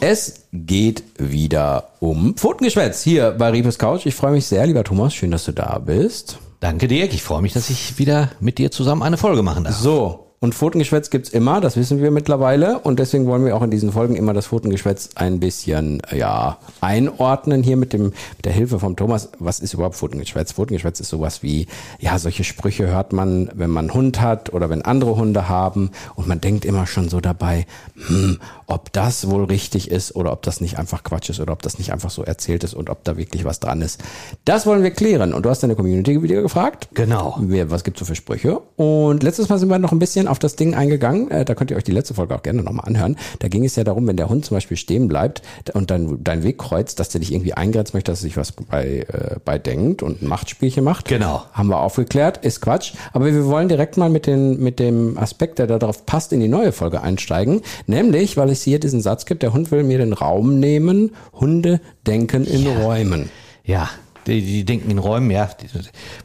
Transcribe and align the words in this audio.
Es 0.00 0.44
geht 0.52 1.02
wieder 1.18 1.90
um 1.98 2.36
Pfotengeschwätz 2.36 3.02
hier 3.02 3.32
bei 3.32 3.50
Riepes 3.50 3.78
Couch. 3.78 4.06
Ich 4.06 4.14
freue 4.14 4.30
mich 4.30 4.46
sehr, 4.46 4.64
lieber 4.64 4.84
Thomas. 4.84 5.12
Schön, 5.12 5.32
dass 5.32 5.44
du 5.44 5.52
da 5.52 5.78
bist. 5.78 6.38
Danke, 6.60 6.86
Dirk. 6.86 7.12
Ich 7.14 7.22
freue 7.22 7.42
mich, 7.42 7.52
dass 7.52 7.68
ich 7.68 7.98
wieder 7.98 8.30
mit 8.38 8.58
dir 8.58 8.70
zusammen 8.70 9.02
eine 9.02 9.16
Folge 9.16 9.42
machen 9.42 9.64
darf. 9.64 9.76
So. 9.76 10.27
Und 10.40 10.54
Pfotengeschwätz 10.54 11.10
gibt's 11.10 11.30
immer, 11.30 11.60
das 11.60 11.76
wissen 11.76 12.00
wir 12.00 12.12
mittlerweile. 12.12 12.78
Und 12.78 13.00
deswegen 13.00 13.26
wollen 13.26 13.44
wir 13.44 13.56
auch 13.56 13.62
in 13.62 13.72
diesen 13.72 13.90
Folgen 13.90 14.14
immer 14.14 14.34
das 14.34 14.46
Pfotengeschwätz 14.46 15.10
ein 15.16 15.40
bisschen, 15.40 16.00
ja, 16.14 16.58
einordnen 16.80 17.64
hier 17.64 17.76
mit 17.76 17.92
dem, 17.92 18.04
mit 18.36 18.44
der 18.44 18.52
Hilfe 18.52 18.78
vom 18.78 18.94
Thomas. 18.94 19.30
Was 19.40 19.58
ist 19.58 19.74
überhaupt 19.74 19.96
Pfotengeschwätz? 19.96 20.52
Pfotengeschwätz 20.52 21.00
ist 21.00 21.08
sowas 21.08 21.42
wie, 21.42 21.66
ja, 21.98 22.18
solche 22.20 22.44
Sprüche 22.44 22.86
hört 22.86 23.12
man, 23.12 23.50
wenn 23.54 23.70
man 23.70 23.86
einen 23.86 23.94
Hund 23.94 24.20
hat 24.20 24.52
oder 24.52 24.70
wenn 24.70 24.82
andere 24.82 25.16
Hunde 25.16 25.48
haben. 25.48 25.90
Und 26.14 26.28
man 26.28 26.40
denkt 26.40 26.64
immer 26.64 26.86
schon 26.86 27.08
so 27.08 27.20
dabei, 27.20 27.66
hm, 28.06 28.38
ob 28.68 28.92
das 28.92 29.28
wohl 29.28 29.44
richtig 29.44 29.90
ist 29.90 30.14
oder 30.14 30.30
ob 30.32 30.42
das 30.42 30.60
nicht 30.60 30.78
einfach 30.78 31.02
Quatsch 31.02 31.30
ist 31.30 31.40
oder 31.40 31.52
ob 31.52 31.62
das 31.62 31.78
nicht 31.78 31.92
einfach 31.92 32.10
so 32.10 32.22
erzählt 32.22 32.62
ist 32.62 32.74
und 32.74 32.90
ob 32.90 33.02
da 33.02 33.16
wirklich 33.16 33.44
was 33.44 33.58
dran 33.58 33.82
ist. 33.82 34.00
Das 34.44 34.66
wollen 34.66 34.84
wir 34.84 34.92
klären. 34.92 35.34
Und 35.34 35.44
du 35.44 35.50
hast 35.50 35.64
deine 35.64 35.74
Community 35.74 36.22
wieder 36.22 36.42
gefragt. 36.42 36.88
Genau. 36.94 37.36
Was 37.40 37.82
gibt's 37.82 37.98
so 37.98 38.04
für 38.06 38.14
Sprüche? 38.14 38.60
Und 38.76 39.24
letztes 39.24 39.48
Mal 39.48 39.58
sind 39.58 39.68
wir 39.68 39.80
noch 39.80 39.90
ein 39.90 39.98
bisschen 39.98 40.27
auf 40.28 40.38
das 40.38 40.56
Ding 40.56 40.74
eingegangen. 40.74 41.30
Äh, 41.30 41.44
da 41.44 41.54
könnt 41.54 41.70
ihr 41.70 41.76
euch 41.76 41.84
die 41.84 41.92
letzte 41.92 42.14
Folge 42.14 42.34
auch 42.34 42.42
gerne 42.42 42.62
nochmal 42.62 42.86
anhören. 42.86 43.16
Da 43.38 43.48
ging 43.48 43.64
es 43.64 43.76
ja 43.76 43.84
darum, 43.84 44.06
wenn 44.06 44.16
der 44.16 44.28
Hund 44.28 44.44
zum 44.44 44.56
Beispiel 44.56 44.76
stehen 44.76 45.08
bleibt 45.08 45.42
und 45.74 45.90
dann 45.90 46.22
deinen 46.22 46.42
Weg 46.42 46.58
kreuzt, 46.58 47.00
dass 47.00 47.08
der 47.08 47.20
dich 47.20 47.32
irgendwie 47.32 47.54
eingrenzt 47.54 47.94
möchte, 47.94 48.12
dass 48.12 48.20
er 48.20 48.22
sich 48.22 48.36
was 48.36 48.52
bei, 48.52 49.06
äh, 49.08 49.36
bei 49.44 49.58
denkt 49.58 50.02
und 50.02 50.22
ein 50.22 50.28
Machtspielchen 50.28 50.84
macht. 50.84 51.08
Genau. 51.08 51.42
Haben 51.52 51.68
wir 51.68 51.78
aufgeklärt, 51.78 52.44
ist 52.44 52.60
Quatsch. 52.60 52.94
Aber 53.12 53.26
wir 53.26 53.46
wollen 53.46 53.68
direkt 53.68 53.96
mal 53.96 54.10
mit, 54.10 54.26
den, 54.26 54.60
mit 54.60 54.78
dem 54.78 55.18
Aspekt, 55.18 55.58
der 55.58 55.66
darauf 55.66 56.06
passt, 56.06 56.32
in 56.32 56.40
die 56.40 56.48
neue 56.48 56.72
Folge 56.72 57.02
einsteigen. 57.02 57.62
Nämlich, 57.86 58.36
weil 58.36 58.50
es 58.50 58.62
hier 58.62 58.78
diesen 58.78 59.00
Satz 59.00 59.26
gibt, 59.26 59.42
der 59.42 59.52
Hund 59.52 59.70
will 59.70 59.82
mir 59.82 59.98
den 59.98 60.12
Raum 60.12 60.60
nehmen, 60.60 61.12
Hunde 61.32 61.80
denken 62.06 62.44
in 62.44 62.66
Räumen. 62.66 63.30
Ja, 63.64 63.90
die, 64.28 64.42
die 64.42 64.64
denken 64.64 64.90
in 64.90 64.98
Räumen, 64.98 65.30
ja. 65.30 65.48
Die, 65.60 65.66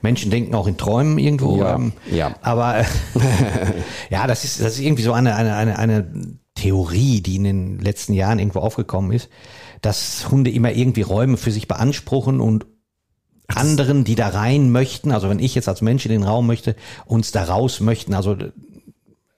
Menschen 0.02 0.30
denken 0.30 0.54
auch 0.56 0.68
in 0.68 0.78
Träumen 0.78 1.18
irgendwo. 1.18 1.58
Ja, 1.60 1.76
ähm, 1.76 1.94
ja. 2.12 2.36
Aber 2.42 2.84
ja, 4.10 4.28
das 4.28 4.44
ist, 4.44 4.62
das 4.62 4.74
ist 4.74 4.82
irgendwie 4.82 5.04
so 5.04 5.14
eine, 5.14 5.36
eine, 5.36 5.56
eine, 5.56 5.80
eine 5.80 6.12
Theorie, 6.56 7.22
die 7.22 7.36
in 7.36 7.44
den 7.44 7.80
letzten 7.80 8.14
Jahren 8.14 8.40
irgendwo 8.40 8.60
aufgekommen 8.60 9.12
ist, 9.12 9.30
dass 9.82 10.30
Hunde 10.30 10.52
immer 10.52 10.72
irgendwie 10.72 11.02
Räume 11.02 11.38
für 11.38 11.52
sich 11.52 11.68
beanspruchen 11.68 12.40
und 12.40 12.66
anderen, 13.48 14.04
die 14.04 14.16
da 14.16 14.30
rein 14.30 14.72
möchten, 14.72 15.12
also 15.12 15.30
wenn 15.30 15.40
ich 15.40 15.56
jetzt 15.56 15.68
als 15.68 15.82
Mensch 15.82 16.06
in 16.06 16.12
den 16.12 16.24
Raum 16.24 16.48
möchte, 16.48 16.76
uns 17.06 17.32
da 17.32 17.44
raus 17.44 17.82
möchten, 17.82 18.14
also 18.14 18.38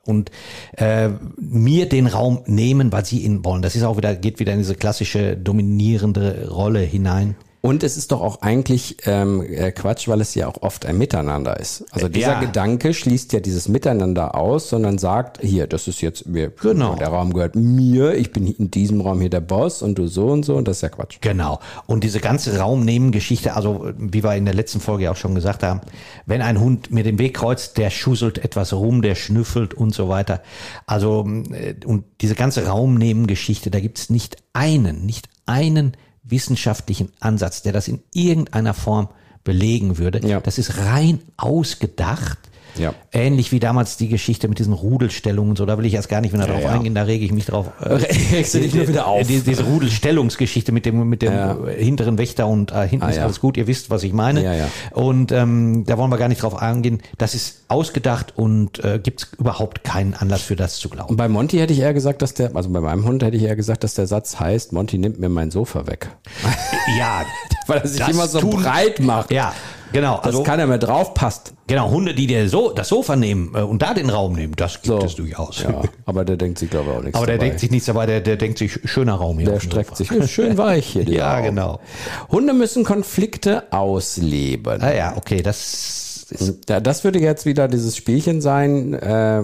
und 0.06 0.30
äh, 0.78 1.10
mir 1.38 1.90
den 1.90 2.06
Raum 2.08 2.44
nehmen, 2.46 2.92
weil 2.92 3.06
sie 3.06 3.20
ihn 3.20 3.44
wollen. 3.44 3.64
Das 3.64 3.76
ist 3.76 3.84
auch 3.84 3.98
wieder, 3.98 4.16
geht 4.16 4.40
wieder 4.40 4.54
in 4.54 4.60
diese 4.60 4.76
klassische 4.76 5.36
dominierende 5.36 6.50
Rolle 6.50 6.82
hinein. 6.82 7.36
Und 7.66 7.82
es 7.82 7.98
ist 7.98 8.12
doch 8.12 8.22
auch 8.22 8.42
eigentlich 8.44 8.98
ähm, 9.08 9.42
äh, 9.42 9.72
Quatsch, 9.72 10.08
weil 10.08 10.22
es 10.22 10.36
ja 10.36 10.48
auch 10.48 10.62
oft 10.62 10.86
ein 10.86 11.00
Miteinander 11.00 11.60
ist. 11.60 11.84
Also 11.90 12.08
dieser 12.08 12.34
Ja. 12.34 12.40
Gedanke 12.40 12.94
schließt 12.94 13.34
ja 13.34 13.40
dieses 13.40 13.68
Miteinander 13.68 14.36
aus, 14.36 14.70
sondern 14.70 15.00
sagt, 15.00 15.40
hier, 15.42 15.66
das 15.66 15.88
ist 15.88 16.00
jetzt, 16.02 16.32
wir, 16.32 16.52
Genau. 16.52 16.94
der 16.94 17.08
Raum 17.08 17.34
gehört 17.34 17.56
mir, 17.56 18.14
ich 18.14 18.32
bin 18.32 18.46
in 18.46 18.70
diesem 18.70 19.02
Raum 19.02 19.20
hier 19.20 19.32
der 19.32 19.42
Boss 19.42 19.82
und 19.82 19.98
du 19.98 20.06
so 20.08 20.28
und 20.28 20.46
so 20.46 20.56
und 20.58 20.68
das 20.68 20.78
ist 20.78 20.82
ja 20.82 20.90
Quatsch. 20.90 21.18
Genau. 21.22 21.60
Und 21.88 22.04
diese 22.04 22.20
ganze 22.20 22.56
Raumnehmen-Geschichte, 22.60 23.56
also 23.56 23.90
wie 23.98 24.24
wir 24.24 24.36
in 24.36 24.46
der 24.46 24.54
letzten 24.54 24.80
Folge 24.80 25.10
auch 25.10 25.16
schon 25.16 25.34
gesagt 25.34 25.64
haben, 25.64 25.82
wenn 26.28 26.44
ein 26.44 26.60
Hund 26.60 26.92
mir 26.92 27.04
den 27.04 27.18
Weg 27.18 27.34
kreuzt, 27.34 27.80
der 27.80 27.90
schusselt 27.90 28.38
etwas 28.38 28.74
rum, 28.74 29.02
der 29.02 29.16
schnüffelt 29.16 29.74
und 29.74 29.92
so 29.92 30.08
weiter. 30.08 30.44
Also 30.86 31.28
äh, 31.52 31.74
und 31.84 32.04
diese 32.22 32.36
ganze 32.36 32.68
Raumnehmen-Geschichte, 32.68 33.72
da 33.72 33.80
gibt's 33.80 34.12
nicht 34.12 34.38
einen, 34.54 35.06
nicht 35.08 35.30
einen 35.48 35.98
wissenschaftlichen 36.26 37.12
Ansatz, 37.20 37.62
der 37.62 37.74
das 37.74 37.88
in 37.88 38.02
irgendeiner 38.14 38.74
Form 38.74 39.10
belegen 39.44 39.98
würde. 39.98 40.28
Ja. 40.28 40.40
Das 40.42 40.58
ist 40.58 40.78
rein 40.80 41.20
ausgedacht. 41.38 42.40
Ja. 42.78 42.94
Ähnlich 43.12 43.52
wie 43.52 43.60
damals 43.60 43.98
die 43.98 44.08
Geschichte 44.10 44.48
mit 44.48 44.60
diesen 44.60 44.74
Rudelstellungen 44.74 45.52
und 45.52 45.58
so, 45.58 45.66
da 45.66 45.78
will 45.78 45.86
ich 45.86 45.94
erst 45.94 46.10
gar 46.10 46.22
nicht 46.22 46.34
mehr 46.36 46.46
darauf 46.46 46.64
ja. 46.64 46.70
eingehen, 46.72 46.96
da 46.96 47.04
rege 47.04 47.24
ich 47.26 47.32
mich 47.32 47.46
drauf. 47.46 47.68
Äh, 47.82 47.94
Regst 48.34 48.54
du 48.54 48.60
dich 48.60 48.74
nur 48.74 48.88
wieder 48.88 49.08
auf. 49.08 49.26
Die, 49.28 49.40
diese 49.42 49.64
Rudelstellungsgeschichte 49.64 50.72
mit 50.72 50.86
dem, 50.86 51.08
mit 51.10 51.22
dem 51.22 51.34
äh, 51.34 51.74
hinteren 51.84 52.18
Wächter 52.18 52.48
und 52.48 52.72
äh, 52.72 52.88
hinten 52.88 53.06
Ah, 53.06 53.10
ist 53.10 53.18
ja. 53.18 53.24
alles 53.24 53.40
gut, 53.40 53.58
ihr 53.58 53.68
wisst, 53.68 53.90
was 53.90 54.04
ich 54.04 54.14
meine. 54.14 54.44
Ja, 54.44 54.54
ja. 54.54 54.68
Und 54.92 55.32
ähm, 55.32 55.84
da 55.86 55.98
wollen 55.98 56.10
wir 56.12 56.18
gar 56.18 56.28
nicht 56.28 56.42
drauf 56.44 56.62
eingehen. 56.62 57.02
Das 57.18 57.34
ist 57.36 57.64
ausgedacht 57.68 58.34
und 58.38 58.84
äh, 58.84 59.00
gibt 59.02 59.24
es 59.24 59.34
überhaupt 59.40 59.84
keinen 59.84 60.14
Anlass 60.14 60.42
für 60.42 60.56
das 60.56 60.78
zu 60.78 60.90
Und 60.90 60.96
glauben. 60.96 61.18
bei 61.18 61.28
Monty 61.30 61.58
hätte 61.58 61.74
ich 61.74 61.80
eher 61.80 61.94
gesagt, 61.94 62.22
dass 62.22 62.34
der, 62.34 62.56
also 62.56 62.70
bei 62.70 62.82
meinem 62.82 63.06
Hund 63.06 63.24
hätte 63.24 63.38
ich 63.38 63.44
eher 63.44 63.56
gesagt, 63.56 63.84
dass 63.84 63.94
der 63.94 64.08
Satz 64.08 64.40
heißt, 64.40 64.74
Monty 64.74 64.98
nimmt 64.98 65.20
mir 65.20 65.30
mein 65.30 65.52
Sofa 65.52 65.88
weg. 65.88 66.10
Ja, 66.98 67.24
Weil 67.68 67.80
er 67.80 67.88
sich 67.88 68.08
immer 68.08 68.28
so 68.28 68.40
tun- 68.40 68.62
breit 68.62 69.00
macht, 69.00 69.32
ja, 69.32 69.54
genau. 69.96 70.18
dass 70.18 70.26
Also 70.28 70.44
keiner 70.44 70.68
mehr 70.68 70.78
drauf 70.78 71.14
passt. 71.14 71.54
genau 71.68 71.90
Hunde, 71.90 72.14
die 72.14 72.28
dir 72.28 72.48
so 72.50 72.72
das 72.72 72.90
Sofa 72.90 73.16
nehmen 73.16 73.54
äh, 73.56 73.62
und 73.62 73.82
da 73.82 73.94
den 73.94 74.10
Raum 74.10 74.34
nehmen, 74.34 74.54
das 74.56 74.76
gibt 74.82 74.86
So. 74.88 75.00
es 75.06 75.16
durchaus. 75.16 75.64
Ja, 75.64 75.82
aber 76.06 76.24
der 76.26 76.38
denkt 76.38 76.60
sich, 76.60 76.70
glaube 76.70 76.92
ich, 76.92 76.98
auch 76.98 77.02
nichts 77.02 77.18
Aber 77.18 77.26
der 77.26 77.36
dabei. 77.38 77.48
denkt 77.48 77.60
sich 77.62 77.72
nichts 77.72 77.86
dabei, 77.88 78.06
der, 78.06 78.22
der 78.22 78.38
denkt 78.38 78.58
sich 78.60 78.80
schöner 78.86 79.16
Raum 79.16 79.40
hier. 79.40 79.50
Der 79.50 79.60
streckt 79.60 79.98
Sofa. 79.98 80.14
sich 80.22 80.32
schön 80.32 80.58
weich 80.58 80.86
hier. 80.86 81.04
Ja, 81.10 81.36
Raum. 81.36 81.44
genau. 81.46 81.80
Hunde 82.30 82.54
müssen 82.54 82.84
Konflikte 82.84 83.64
ausleben. 83.72 84.82
Ah 84.82 84.94
ja, 84.94 85.14
okay, 85.18 85.42
das 85.42 86.28
ist 86.32 86.70
Ja, 86.70 86.80
das 86.80 87.04
würde 87.04 87.20
jetzt 87.20 87.46
wieder 87.46 87.68
dieses 87.68 87.96
Spielchen 87.96 88.42
sein, 88.42 88.94
äh, 88.94 89.44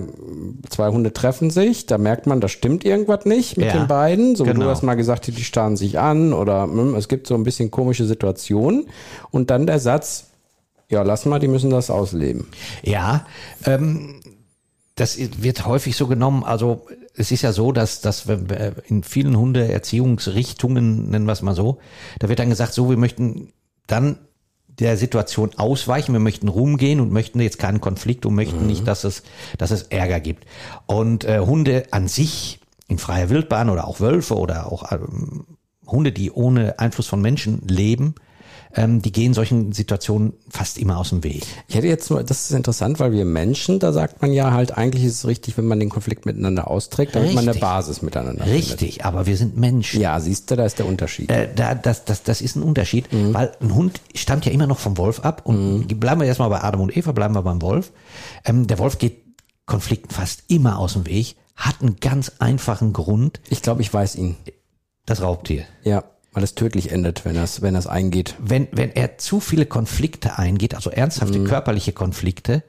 zwei 0.69 0.89
Hunde 0.89 1.13
treffen 1.13 1.51
sich, 1.51 1.85
da 1.85 1.97
merkt 1.99 2.25
man, 2.25 2.41
da 2.41 2.47
stimmt 2.47 2.83
irgendwas 2.85 3.25
nicht 3.25 3.55
mit 3.57 3.67
Ja, 3.67 3.73
den 3.73 3.87
beiden. 3.87 4.35
So 4.35 4.45
wie 4.45 4.49
genau. 4.49 4.65
du 4.65 4.71
hast 4.71 4.81
mal 4.81 4.95
gesagt, 4.95 5.27
die 5.27 5.43
starren 5.43 5.77
sich 5.77 5.99
an 5.99 6.33
oder 6.33 6.63
hm, 6.63 6.95
es 6.95 7.07
gibt 7.07 7.27
so 7.27 7.35
ein 7.35 7.43
bisschen 7.43 7.69
komische 7.71 8.05
Situationen. 8.05 8.87
Und 9.29 9.51
dann 9.51 9.67
der 9.67 9.77
Satz, 9.79 10.30
ja, 10.91 11.01
lass 11.03 11.25
mal, 11.25 11.39
die 11.39 11.47
müssen 11.47 11.69
das 11.69 11.89
ausleben. 11.89 12.47
Ja, 12.83 13.25
ähm, 13.65 14.21
das 14.95 15.17
wird 15.41 15.65
häufig 15.65 15.95
so 15.95 16.05
genommen. 16.07 16.43
Also 16.43 16.85
es 17.15 17.31
ist 17.31 17.41
ja 17.41 17.53
so, 17.53 17.71
dass, 17.71 18.01
dass 18.01 18.25
in 18.87 19.03
vielen 19.03 19.37
Hundeerziehungsrichtungen, 19.37 21.09
nennen 21.09 21.25
wir 21.25 21.31
es 21.31 21.41
mal 21.41 21.55
so, 21.55 21.79
da 22.19 22.29
wird 22.29 22.39
dann 22.39 22.49
gesagt, 22.49 22.73
so, 22.73 22.89
wir 22.89 22.97
möchten 22.97 23.53
dann 23.87 24.19
der 24.67 24.97
Situation 24.97 25.51
ausweichen, 25.57 26.13
wir 26.13 26.19
möchten 26.19 26.47
rumgehen 26.47 26.99
und 26.99 27.11
möchten 27.11 27.39
jetzt 27.39 27.59
keinen 27.59 27.81
Konflikt 27.81 28.25
und 28.25 28.35
möchten 28.35 28.67
nicht, 28.67 28.87
dass 28.87 29.03
es, 29.03 29.23
dass 29.57 29.71
es 29.71 29.83
Ärger 29.83 30.19
gibt. 30.19 30.45
Und 30.87 31.23
äh, 31.23 31.39
Hunde 31.39 31.85
an 31.91 32.07
sich 32.07 32.59
in 32.87 32.97
freier 32.97 33.29
Wildbahn 33.29 33.69
oder 33.69 33.87
auch 33.87 33.99
Wölfe 33.99 34.37
oder 34.37 34.71
auch 34.71 34.91
ähm, 34.91 35.45
Hunde, 35.87 36.11
die 36.11 36.31
ohne 36.31 36.79
Einfluss 36.79 37.07
von 37.07 37.21
Menschen 37.21 37.61
leben, 37.67 38.15
ähm, 38.75 39.01
die 39.01 39.11
gehen 39.11 39.33
solchen 39.33 39.71
Situationen 39.71 40.33
fast 40.49 40.77
immer 40.77 40.97
aus 40.97 41.09
dem 41.09 41.23
Weg. 41.23 41.45
Ich 41.67 41.75
hätte 41.75 41.87
jetzt 41.87 42.09
nur, 42.09 42.23
das 42.23 42.49
ist 42.49 42.51
interessant, 42.55 42.99
weil 42.99 43.11
wir 43.11 43.25
Menschen, 43.25 43.79
da 43.79 43.91
sagt 43.93 44.21
man 44.21 44.31
ja 44.31 44.51
halt, 44.51 44.77
eigentlich 44.77 45.03
ist 45.03 45.13
es 45.15 45.27
richtig, 45.27 45.57
wenn 45.57 45.65
man 45.65 45.79
den 45.79 45.89
Konflikt 45.89 46.25
miteinander 46.25 46.69
austrägt, 46.69 47.15
damit 47.15 47.29
man 47.33 47.39
eine 47.43 47.51
Richtig. 47.51 47.61
Basis 47.61 48.01
miteinander 48.01 48.43
findet. 48.43 48.59
Richtig, 48.69 49.05
aber 49.05 49.25
wir 49.25 49.37
sind 49.37 49.57
Menschen. 49.57 50.01
Ja, 50.01 50.19
siehst 50.19 50.49
du, 50.51 50.55
da 50.55 50.65
ist 50.65 50.79
der 50.79 50.85
Unterschied. 50.85 51.29
Äh, 51.31 51.49
da, 51.55 51.75
das, 51.75 52.05
das, 52.05 52.23
das 52.23 52.41
ist 52.41 52.55
ein 52.55 52.63
Unterschied, 52.63 53.07
weil 53.11 53.51
ein 53.61 53.75
Hund 53.75 54.01
stammt 54.15 54.45
ja 54.45 54.51
immer 54.51 54.67
noch 54.67 54.79
vom 54.79 54.97
Wolf 54.97 55.21
ab 55.21 55.41
und 55.45 55.87
die 55.87 55.95
bleiben 55.95 56.21
wir 56.21 56.27
erstmal 56.27 56.49
bei 56.49 56.61
Adam 56.63 56.81
und 56.81 56.95
Eva, 56.95 57.11
bleiben 57.11 57.35
wir 57.35 57.41
beim 57.43 57.61
Wolf. 57.61 57.91
Ähm, 58.45 58.67
der 58.67 58.79
Wolf 58.79 58.97
geht 58.97 59.17
Konflikten 59.65 60.13
fast 60.13 60.43
immer 60.47 60.79
aus 60.79 60.93
dem 60.93 61.05
Weg, 61.05 61.35
hat 61.55 61.75
einen 61.81 61.97
ganz 61.99 62.31
einfachen 62.39 62.93
Grund, 62.93 63.39
Ich 63.49 63.61
glaube, 63.61 63.81
ich 63.81 63.93
weiß 63.93 64.15
ihn. 64.15 64.35
das 65.05 65.21
Raubtier. 65.21 65.63
Ja, 65.83 66.03
weil 66.33 66.43
es 66.43 66.55
tödlich 66.55 66.91
endet, 66.91 67.25
wenn 67.25 67.35
das, 67.35 67.61
wenn 67.61 67.73
das 67.73 67.87
eingeht. 67.87 68.35
Wenn, 68.39 68.67
wenn 68.71 68.91
er 68.91 69.17
zu 69.17 69.39
viele 69.39 69.65
Konflikte 69.65 70.37
eingeht, 70.37 70.75
also 70.75 70.89
ernsthafte 70.89 71.43
körperliche 71.43 71.91
Konflikte, 71.91 72.63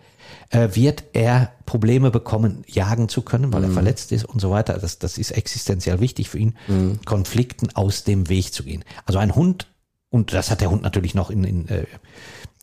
äh, 0.50 0.68
wird 0.72 1.04
er 1.12 1.52
Probleme 1.66 2.10
bekommen, 2.10 2.64
jagen 2.66 3.08
zu 3.08 3.22
können, 3.22 3.52
weil 3.52 3.64
er 3.64 3.70
verletzt 3.70 4.12
ist 4.12 4.24
und 4.24 4.40
so 4.40 4.50
weiter. 4.50 4.78
Das, 4.78 4.98
das 4.98 5.18
ist 5.18 5.30
existenziell 5.30 6.00
wichtig 6.00 6.28
für 6.28 6.38
ihn, 6.38 6.54
Konflikten 7.04 7.74
aus 7.74 8.04
dem 8.04 8.28
Weg 8.28 8.52
zu 8.52 8.64
gehen. 8.64 8.84
Also 9.06 9.18
ein 9.18 9.34
Hund, 9.34 9.68
und 10.10 10.32
das 10.32 10.50
hat 10.50 10.60
der 10.60 10.70
Hund 10.70 10.82
natürlich 10.82 11.14
noch 11.14 11.30
in, 11.30 11.44
in, 11.44 11.68
äh, 11.68 11.86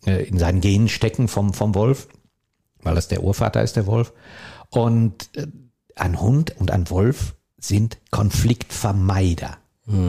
äh, 0.06 0.24
in 0.24 0.38
seinen 0.38 0.62
Genen 0.62 0.90
stecken 0.90 1.28
vom, 1.28 1.54
vom 1.54 1.74
Wolf, 1.76 2.08
weil 2.82 2.96
das 2.96 3.08
der 3.08 3.24
Urvater 3.24 3.64
ist, 3.64 3.76
der 3.76 3.88
Wolf. 3.88 4.14
Und 4.70 5.30
äh, 5.36 5.48
ein 5.96 6.22
Hund 6.22 6.56
und 6.58 6.72
ein 6.72 6.90
Wolf 6.90 7.36
sind 7.58 7.98
Konfliktvermeider. 8.12 9.58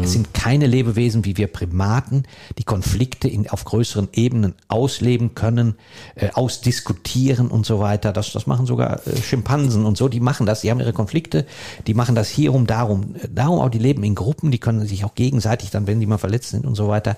Es 0.02 0.12
sind 0.12 0.34
keine 0.34 0.66
Lebewesen 0.66 1.24
wie 1.24 1.36
wir 1.38 1.46
Primaten, 1.46 2.24
die 2.58 2.64
Konflikte 2.64 3.28
in, 3.28 3.48
auf 3.48 3.64
größeren 3.64 4.08
Ebenen 4.12 4.54
ausleben 4.68 5.34
können, 5.34 5.76
äh, 6.16 6.30
ausdiskutieren 6.32 7.48
und 7.48 7.64
so 7.64 7.80
weiter. 7.80 8.12
Das, 8.12 8.32
das 8.32 8.46
machen 8.46 8.66
sogar 8.66 9.06
äh, 9.06 9.16
Schimpansen 9.16 9.86
und 9.86 9.96
so, 9.96 10.08
die 10.08 10.20
machen 10.20 10.44
das, 10.44 10.60
die 10.60 10.70
haben 10.70 10.80
ihre 10.80 10.92
Konflikte, 10.92 11.46
die 11.86 11.94
machen 11.94 12.14
das 12.14 12.28
hierum, 12.28 12.66
darum, 12.66 13.14
äh, 13.16 13.28
darum 13.34 13.60
auch, 13.60 13.70
die 13.70 13.78
leben 13.78 14.04
in 14.04 14.14
Gruppen, 14.14 14.50
die 14.50 14.58
können 14.58 14.86
sich 14.86 15.04
auch 15.04 15.14
gegenseitig 15.14 15.70
dann, 15.70 15.86
wenn 15.86 15.98
die 15.98 16.06
mal 16.06 16.18
verletzt 16.18 16.50
sind 16.50 16.66
und 16.66 16.74
so 16.74 16.88
weiter. 16.88 17.16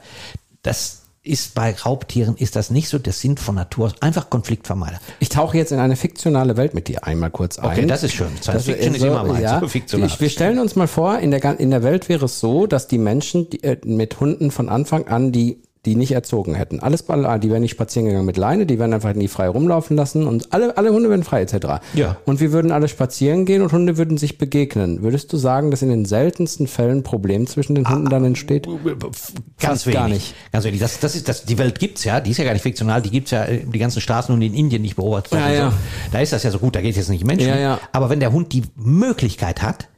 Das 0.62 1.01
ist 1.25 1.55
bei 1.55 1.73
Raubtieren 1.73 2.37
ist 2.37 2.57
das 2.57 2.71
nicht 2.71 2.89
so, 2.89 2.99
das 2.99 3.21
sind 3.21 3.39
von 3.39 3.55
Natur 3.55 3.87
aus 3.87 4.03
einfach 4.03 4.29
Konfliktvermeider. 4.29 4.99
Ich 5.21 5.29
tauche 5.29 5.57
jetzt 5.57 5.71
in 5.71 5.79
eine 5.79 5.95
fiktionale 5.95 6.57
Welt 6.57 6.75
mit 6.75 6.89
dir 6.89 7.05
einmal 7.05 7.31
kurz 7.31 7.59
ein. 7.59 7.71
Okay, 7.71 7.87
das 7.87 8.03
ist 8.03 8.13
schön. 8.13 8.29
Science 8.41 8.47
Das 8.47 8.65
Fiction 8.65 8.95
ist 8.95 9.01
so, 9.01 9.07
immer 9.07 9.25
meins, 9.25 9.41
ja, 9.41 9.61
so 9.61 9.69
fiktional. 9.69 10.09
Ich, 10.09 10.21
wir 10.21 10.31
stellen 10.31 10.59
uns 10.59 10.75
mal 10.75 10.89
vor, 10.89 11.21
in 11.21 11.31
der, 11.31 11.61
in 11.61 11.71
der 11.71 11.85
Welt 11.85 12.09
wäre 12.09 12.25
es 12.25 12.41
so, 12.41 12.67
dass 12.67 12.89
die 12.89 12.99
Menschen 12.99 13.49
die, 13.51 13.63
äh, 13.63 13.77
mit 13.85 14.19
Hunden 14.19 14.51
von 14.51 14.69
Anfang 14.69 15.07
an 15.07 15.31
die 15.31 15.63
die 15.84 15.96
nicht 15.96 16.12
erzogen 16.12 16.55
hätten. 16.55 16.79
Alles, 16.79 17.05
die 17.06 17.50
wären 17.50 17.61
nicht 17.61 17.73
spazieren 17.73 18.06
gegangen 18.06 18.25
mit 18.25 18.37
Leine, 18.37 18.67
die 18.67 18.79
werden 18.79 18.94
einfach 18.94 19.14
nie 19.14 19.26
frei 19.26 19.49
rumlaufen 19.49 19.96
lassen 19.96 20.29
und 20.29 20.52
alle, 20.52 20.76
alle 20.76 20.93
Hunde 20.93 21.11
werden 21.11 21.25
frei 21.25 21.43
etc. 21.43 21.82
Ja. 21.94 22.19
Und 22.25 22.38
wir 22.38 22.52
würden 22.52 22.70
alle 22.70 22.87
spazieren 22.87 23.46
gehen 23.46 23.62
und 23.62 23.73
Hunde 23.73 23.99
würden 23.99 24.17
sich 24.17 24.38
begegnen. 24.38 25.02
Würdest 25.02 25.32
du 25.32 25.37
sagen, 25.38 25.73
dass 25.73 25.82
in 25.82 25.88
den 25.88 26.05
seltensten 26.05 26.69
Fällen 26.69 26.99
ein 26.99 27.02
Problem 27.02 27.49
zwischen 27.49 27.75
den 27.75 27.88
Hunden 27.88 28.08
dann 28.11 28.25
entsteht? 28.25 28.67
Ganz 28.67 29.34
Fast 29.58 29.87
wenig. 29.87 29.99
gar 29.99 30.08
nicht. 30.08 30.34
Ganz 30.52 30.64
wenig. 30.64 30.79
Das, 30.79 31.00
das 31.00 31.17
ist, 31.17 31.29
das, 31.29 31.44
die 31.44 31.58
Welt 31.58 31.81
gibt's 31.81 32.05
ja, 32.05 32.20
die 32.20 32.31
ist 32.31 32.38
ja 32.38 32.44
gar 32.44 32.52
nicht 32.52 32.62
fiktional, 32.62 33.02
die 33.02 33.11
gibt's 33.11 33.32
ja, 33.32 33.44
äh, 33.44 33.64
die 33.64 33.78
ganzen 33.81 34.00
Straßenhunde 34.00 34.46
in 34.46 34.55
Indien 34.55 34.82
nicht 34.82 34.94
beobachtet. 34.94 35.32
Ja, 35.32 35.46
und 35.46 35.52
ja. 35.52 35.70
So. 35.70 35.76
Da 36.12 36.20
ist 36.20 36.32
das 36.32 36.44
ja 36.44 36.52
so 36.52 36.61
gut, 36.61 36.76
da 36.76 36.81
geht 36.81 36.93
es 36.93 36.96
jetzt 36.96 37.11
nicht 37.11 37.25
Menschen. 37.25 37.49
Ja, 37.49 37.58
ja. 37.58 37.81
Aber 37.90 38.08
wenn 38.08 38.20
der 38.20 38.31
Hund 38.31 38.52
die 38.52 38.62
Möglichkeit 38.76 39.62
hat, 39.62 39.88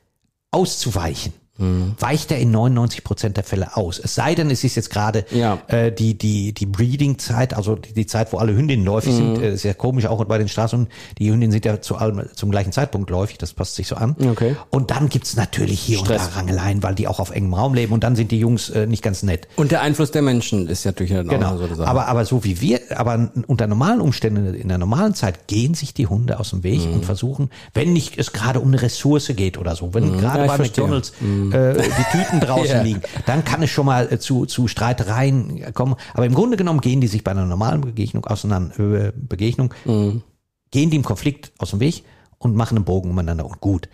auszuweichen, 0.50 1.34
weicht 1.56 2.32
er 2.32 2.38
in 2.38 2.50
99 2.50 3.04
Prozent 3.04 3.36
der 3.36 3.44
Fälle 3.44 3.76
aus. 3.76 4.00
Es 4.02 4.16
sei 4.16 4.34
denn, 4.34 4.50
es 4.50 4.64
ist 4.64 4.74
jetzt 4.74 4.90
gerade 4.90 5.24
Ja. 5.30 5.58
äh, 5.68 5.92
die, 5.92 6.18
die, 6.18 6.52
die 6.52 6.66
Breeding-Zeit, 6.66 7.54
also 7.54 7.76
die, 7.76 7.92
die 7.92 8.06
Zeit, 8.06 8.32
wo 8.32 8.38
alle 8.38 8.54
Hündinnen 8.56 8.84
läufig 8.84 9.14
sind. 9.14 9.38
Äh, 9.38 9.54
ist 9.54 9.62
ja 9.62 9.72
komisch, 9.72 10.06
auch 10.06 10.24
bei 10.24 10.38
den 10.38 10.48
Straßenhunden. 10.48 10.92
Die 11.18 11.30
Hündinnen 11.30 11.52
sind 11.52 11.64
ja 11.64 11.80
zu 11.80 11.94
allem, 11.96 12.22
zum 12.34 12.50
gleichen 12.50 12.72
Zeitpunkt 12.72 13.08
läufig, 13.10 13.38
das 13.38 13.52
passt 13.52 13.76
sich 13.76 13.86
so 13.86 13.94
an. 13.94 14.16
Okay. 14.30 14.56
Und 14.70 14.90
dann 14.90 15.08
gibt's 15.08 15.36
natürlich 15.36 15.78
hier 15.80 16.00
und 16.00 16.06
Stress. 16.06 16.30
da 16.30 16.40
Rangeleien, 16.40 16.82
weil 16.82 16.96
die 16.96 17.06
auch 17.06 17.20
auf 17.20 17.30
engem 17.30 17.54
Raum 17.54 17.74
leben 17.74 17.92
und 17.92 18.02
dann 18.02 18.16
sind 18.16 18.32
die 18.32 18.38
Jungs 18.40 18.70
äh, 18.70 18.86
nicht 18.88 19.02
ganz 19.04 19.22
nett. 19.22 19.46
Und 19.54 19.70
der 19.70 19.80
Einfluss 19.82 20.10
der 20.10 20.22
Menschen 20.22 20.66
ist 20.68 20.84
natürlich 20.84 21.12
dann 21.12 21.28
Genau. 21.28 21.52
auch 21.54 21.58
so 21.58 21.64
eine 21.66 21.76
Sache. 21.76 21.88
aber, 21.88 22.08
aber 22.08 22.24
so 22.24 22.42
wie 22.42 22.60
wir, 22.60 22.80
aber 22.96 23.30
unter 23.46 23.68
normalen 23.68 24.00
Umständen, 24.00 24.54
in 24.54 24.66
der 24.68 24.78
normalen 24.78 25.14
Zeit, 25.14 25.46
gehen 25.46 25.74
sich 25.74 25.94
die 25.94 26.08
Hunde 26.08 26.40
aus 26.40 26.50
dem 26.50 26.64
Weg 26.64 26.84
Mhm. 26.84 26.94
und 26.94 27.04
versuchen, 27.04 27.50
wenn 27.74 27.92
nicht 27.92 28.18
es 28.18 28.32
gerade 28.32 28.58
um 28.58 28.68
eine 28.68 28.82
Ressource 28.82 29.30
geht 29.36 29.56
oder 29.56 29.76
so, 29.76 29.94
wenn 29.94 30.18
gerade 30.18 30.40
Ja, 30.40 30.46
bei 30.48 30.56
verstehe. 30.56 30.84
Mhm. 30.84 30.90
McDonalds 30.90 31.12
äh, 31.52 31.75
die 31.82 32.17
Tüten 32.19 32.41
draußen 32.41 32.64
Ja. 32.76 32.82
liegen, 32.82 33.00
dann 33.26 33.44
kann 33.44 33.62
es 33.62 33.70
schon 33.70 33.87
mal 33.87 34.12
äh, 34.12 34.19
zu, 34.19 34.46
zu 34.46 34.69
Streitereien 34.69 35.73
kommen. 35.75 35.96
Aber 36.14 36.26
im 36.26 36.35
Grunde 36.35 36.56
genommen 36.56 36.81
gehen 36.81 37.00
die 37.00 37.06
sich 37.08 37.25
bei 37.25 37.31
einer 37.32 37.46
normalen 37.46 37.81
Begegnung 37.81 38.25
auseinander, 38.26 38.79
äh, 38.79 39.12
Begegnung, 39.14 39.73
Mhm. 39.85 40.23
gehen 40.70 40.91
die 40.91 40.96
im 40.96 41.05
Konflikt 41.05 41.52
aus 41.58 41.70
dem 41.70 41.81
Weg 41.81 42.05
und 42.38 42.56
machen 42.56 42.76
einen 42.76 42.85
Bogen 42.85 43.11
umeinander 43.11 43.46
und 43.46 43.61
gut. 43.61 43.88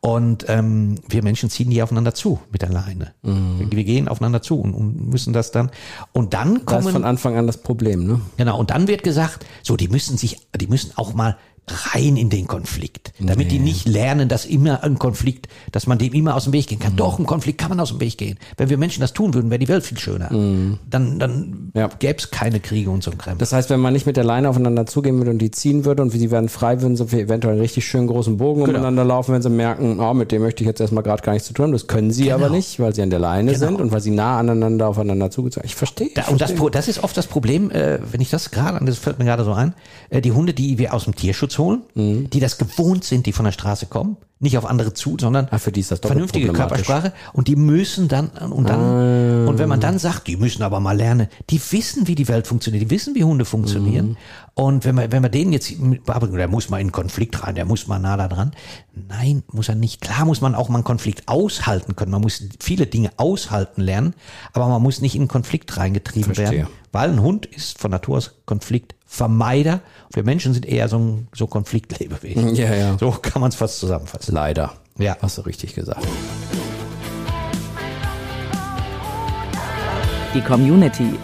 Und 0.00 0.44
ähm, 0.48 0.96
wir 1.08 1.24
Menschen 1.24 1.50
ziehen 1.50 1.70
die 1.70 1.82
aufeinander 1.82 2.14
zu 2.14 2.38
mit 2.52 2.62
der 2.62 2.68
Leine. 2.68 3.12
Mhm. 3.22 3.66
Wir 3.70 3.84
gehen 3.84 4.06
aufeinander 4.06 4.42
zu 4.42 4.60
und, 4.60 4.74
und 4.74 5.08
müssen 5.10 5.32
das 5.32 5.50
dann. 5.50 5.70
Und 6.12 6.32
dann 6.34 6.54
das 6.54 6.60
ist 6.60 6.66
kommen 6.66 6.88
von 6.92 7.04
Anfang 7.04 7.36
an 7.36 7.46
das 7.48 7.58
Problem, 7.58 8.06
ne? 8.06 8.20
Genau, 8.36 8.58
und 8.60 8.70
dann 8.70 8.86
wird 8.86 9.02
gesagt, 9.02 9.44
so, 9.62 9.76
die 9.76 9.88
müssen 9.88 10.16
sich, 10.16 10.46
die 10.56 10.68
müssen 10.68 10.92
auch 10.96 11.14
mal 11.14 11.36
rein 11.68 12.16
in 12.16 12.30
den 12.30 12.46
Konflikt, 12.46 13.12
damit 13.18 13.50
die 13.50 13.58
nicht 13.58 13.88
lernen, 13.88 14.28
dass 14.28 14.44
immer 14.44 14.84
ein 14.84 14.98
Konflikt, 15.00 15.48
dass 15.72 15.86
man 15.88 15.98
dem 15.98 16.12
immer 16.12 16.36
aus 16.36 16.44
dem 16.44 16.52
Weg 16.52 16.68
gehen 16.68 16.78
Mhm. 16.78 16.82
kann. 16.82 16.96
Doch, 16.96 17.18
ein 17.18 17.26
Konflikt 17.26 17.58
kann 17.58 17.70
man 17.70 17.80
aus 17.80 17.88
dem 17.88 18.00
Weg 18.00 18.16
gehen. 18.18 18.38
Wenn 18.56 18.68
wir 18.70 18.78
Menschen 18.78 19.00
das 19.00 19.12
tun 19.12 19.34
würden, 19.34 19.50
wäre 19.50 19.58
die 19.58 19.66
Welt 19.68 19.84
viel 19.84 19.98
schöner. 19.98 20.28
Dann, 20.30 21.18
dann 21.18 21.36
Mhm. 21.40 21.70
Ja. 21.74 21.88
gäbe 21.98 22.18
es 22.18 22.30
keine 22.30 22.60
Kriege 22.60 22.88
und 22.90 23.02
so 23.02 23.10
ein 23.10 23.18
Krempel. 23.18 23.38
Das 23.40 23.52
heißt, 23.52 23.68
wenn 23.70 23.80
man 23.80 23.92
nicht 23.92 24.06
mit 24.06 24.16
der 24.16 24.22
Leine 24.24 24.48
aufeinander 24.48 24.86
zugehen 24.86 25.16
würde 25.18 25.30
und 25.32 25.38
die 25.38 25.50
ziehen 25.50 25.84
würde 25.84 26.02
und 26.02 26.10
sie 26.10 26.30
werden 26.30 26.48
frei, 26.48 26.80
würden 26.82 26.96
sie 26.96 27.04
eventuell 27.04 27.54
einen 27.54 27.60
richtig 27.62 27.84
schönen 27.86 28.06
großen 28.06 28.36
Bogen 28.36 28.60
Genau. 28.64 28.78
umeinander 28.78 29.04
laufen, 29.04 29.34
wenn 29.34 29.42
sie 29.42 29.50
merken, 29.50 29.98
oh, 29.98 30.14
mit 30.14 30.30
dem 30.32 30.42
möchte 30.42 30.62
ich 30.62 30.68
jetzt 30.68 30.80
erstmal 30.80 31.02
gerade 31.02 31.22
gar 31.22 31.32
nichts 31.32 31.48
zu 31.48 31.54
tun 31.54 31.64
haben. 31.64 31.72
Das 31.72 31.86
können 31.88 32.12
sie 32.12 32.32
aber 32.32 32.48
nicht, 32.48 32.78
weil 32.78 32.94
sie 32.94 33.02
an 33.02 33.10
der 33.10 33.18
Leine 33.18 33.52
Genau. 33.52 33.66
sind 33.66 33.80
und 33.80 33.90
weil 33.90 34.00
sie 34.00 34.12
nah 34.12 34.38
aneinander 34.38 34.86
aufeinander 34.88 35.30
zugezogen 35.32 35.66
Ich 35.66 35.74
verstehe. 35.74 36.10
Da, 36.14 36.22
und 36.28 36.40
das, 36.40 36.50
verstehe. 36.50 36.56
Pro- 36.58 36.70
das 36.70 36.86
ist 36.88 37.02
oft 37.02 37.16
das 37.16 37.26
Problem, 37.26 37.70
äh, 37.72 37.98
wenn 38.12 38.20
ich 38.20 38.30
das 38.30 38.50
gerade, 38.52 38.84
das 38.84 38.98
fällt 38.98 39.18
mir 39.18 39.24
gerade 39.24 39.44
so 39.44 39.52
ein, 39.52 39.74
äh, 40.10 40.20
die 40.20 40.30
Hunde, 40.32 40.54
die 40.54 40.78
wir 40.78 40.94
aus 40.94 41.04
dem 41.04 41.14
Tierschutz 41.16 41.55
holen, 41.58 41.82
Mhm. 41.94 42.30
die 42.30 42.40
das 42.40 42.58
gewohnt 42.58 43.04
sind, 43.04 43.26
die 43.26 43.32
von 43.32 43.44
der 43.44 43.52
Straße 43.52 43.86
kommen, 43.86 44.16
nicht 44.38 44.58
auf 44.58 44.66
andere 44.66 44.92
zu, 44.92 45.16
sondern 45.18 45.48
Ah, 45.50 45.56
für 45.58 45.72
die 45.72 45.80
ist 45.80 45.90
das 45.90 46.00
vernünftige. 46.00 46.52
Körpersprache 46.52 47.14
und 47.32 47.48
die 47.48 47.56
müssen 47.56 48.06
dann 48.08 48.28
und 48.28 48.68
dann 48.68 48.80
Ah. 48.80 49.48
und 49.48 49.58
wenn 49.58 49.68
man 49.68 49.80
dann 49.80 49.98
sagt, 49.98 50.26
die 50.26 50.36
müssen 50.36 50.62
aber 50.62 50.78
mal 50.78 50.94
lernen, 50.96 51.28
die 51.48 51.60
wissen, 51.70 52.06
wie 52.06 52.14
die 52.14 52.28
Welt 52.28 52.46
funktioniert, 52.46 52.82
die 52.82 52.90
wissen, 52.90 53.14
wie 53.14 53.24
Hunde 53.24 53.46
funktionieren 53.46 54.08
Mhm. 54.10 54.16
und 54.54 54.84
wenn 54.84 54.94
man 54.94 55.10
wenn 55.10 55.22
man 55.22 55.30
denen 55.30 55.52
jetzt 55.54 55.72
der 55.72 56.48
muss 56.48 56.68
mal 56.68 56.80
in 56.82 56.92
Konflikt 56.92 57.42
rein, 57.44 57.54
der 57.54 57.64
muss 57.64 57.86
mal 57.86 57.98
nah 57.98 58.18
da 58.18 58.28
dran. 58.28 58.52
Nein, 59.08 59.42
muss 59.52 59.68
er 59.70 59.74
nicht. 59.74 60.02
Klar 60.02 60.26
muss 60.26 60.42
man 60.42 60.54
auch 60.54 60.68
mal 60.68 60.76
einen 60.76 60.84
Konflikt 60.84 61.28
aushalten 61.28 61.96
können. 61.96 62.10
Man 62.12 62.20
muss 62.22 62.42
viele 62.60 62.86
Dinge 62.86 63.10
aushalten 63.16 63.80
lernen, 63.80 64.14
aber 64.52 64.68
man 64.68 64.82
muss 64.82 65.00
nicht 65.00 65.14
in 65.16 65.28
Konflikt 65.28 65.76
reingetrieben 65.78 66.34
Verstehe. 66.34 66.58
werden, 66.58 66.68
weil 66.92 67.10
ein 67.10 67.22
Hund 67.22 67.46
ist 67.46 67.78
von 67.78 67.90
Natur 67.90 68.18
aus 68.18 68.32
Konfliktvermeider. 69.06 69.80
Wir 70.12 70.24
Menschen 70.24 70.52
sind 70.54 70.66
eher 70.66 70.88
so 70.88 70.98
ein 70.98 71.28
so 71.34 71.46
Konfliktlebewesen. 71.46 72.54
Ja, 72.56 72.74
ja. 72.74 72.96
So 72.98 73.10
kann 73.10 73.40
man 73.40 73.50
es 73.50 73.56
fast 73.56 73.78
zusammenfassen. 73.78 74.34
Leider. 74.34 74.72
Ja. 74.98 75.16
Hast 75.20 75.38
du 75.38 75.42
richtig 75.42 75.74
gesagt. 75.74 76.06
Die 80.34 80.40
Community. 80.40 81.18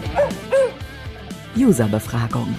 Userbefragung. 1.55 2.55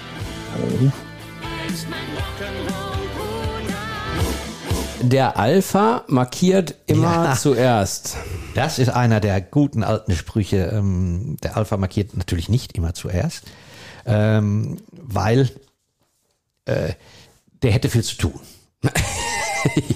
Der 5.00 5.36
Alpha 5.38 6.04
markiert 6.06 6.76
immer 6.86 7.24
Ja. 7.24 7.34
zuerst. 7.36 8.16
Das 8.54 8.78
ist 8.78 8.88
einer 8.90 9.20
der 9.20 9.40
guten 9.40 9.82
alten 9.82 10.14
Sprüche. 10.14 10.70
Ähm, 10.72 11.36
der 11.42 11.56
Alpha 11.56 11.76
markiert 11.76 12.16
natürlich 12.16 12.48
nicht 12.48 12.72
immer 12.76 12.94
zuerst, 12.94 13.42
ähm, 14.06 14.78
weil 14.92 15.50
äh, 16.66 16.92
der 17.62 17.72
hätte 17.72 17.88
viel 17.88 18.02
zu 18.02 18.16
tun. 18.16 18.40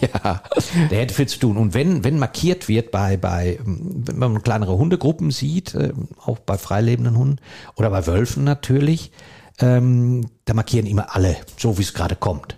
ja. 0.01 0.43
Der 0.91 1.01
hätte 1.01 1.15
viel 1.15 1.29
zu 1.29 1.39
tun. 1.39 1.57
Und 1.57 1.75
wenn, 1.75 2.05
wenn 2.05 2.19
markiert 2.19 2.69
wird 2.69 2.91
bei, 2.91 3.17
bei, 3.17 3.59
ähm, 3.61 4.05
wenn 4.07 4.19
man 4.19 4.43
kleinere 4.43 4.79
Hundegruppen 4.79 5.31
sieht, 5.31 5.75
ähm, 5.75 6.09
auch 6.25 6.38
bei 6.38 6.59
freilebenden 6.59 7.17
Hunden 7.17 7.41
oder 7.77 7.91
bei 7.91 8.07
Wölfen 8.07 8.45
natürlich, 8.45 9.12
ähm, 9.61 10.27
da 10.45 10.55
markieren 10.55 10.87
immer 10.87 11.15
alle, 11.17 11.37
so 11.57 11.79
wie 11.79 11.83
es 11.83 11.93
gerade 11.93 12.15
kommt. 12.17 12.57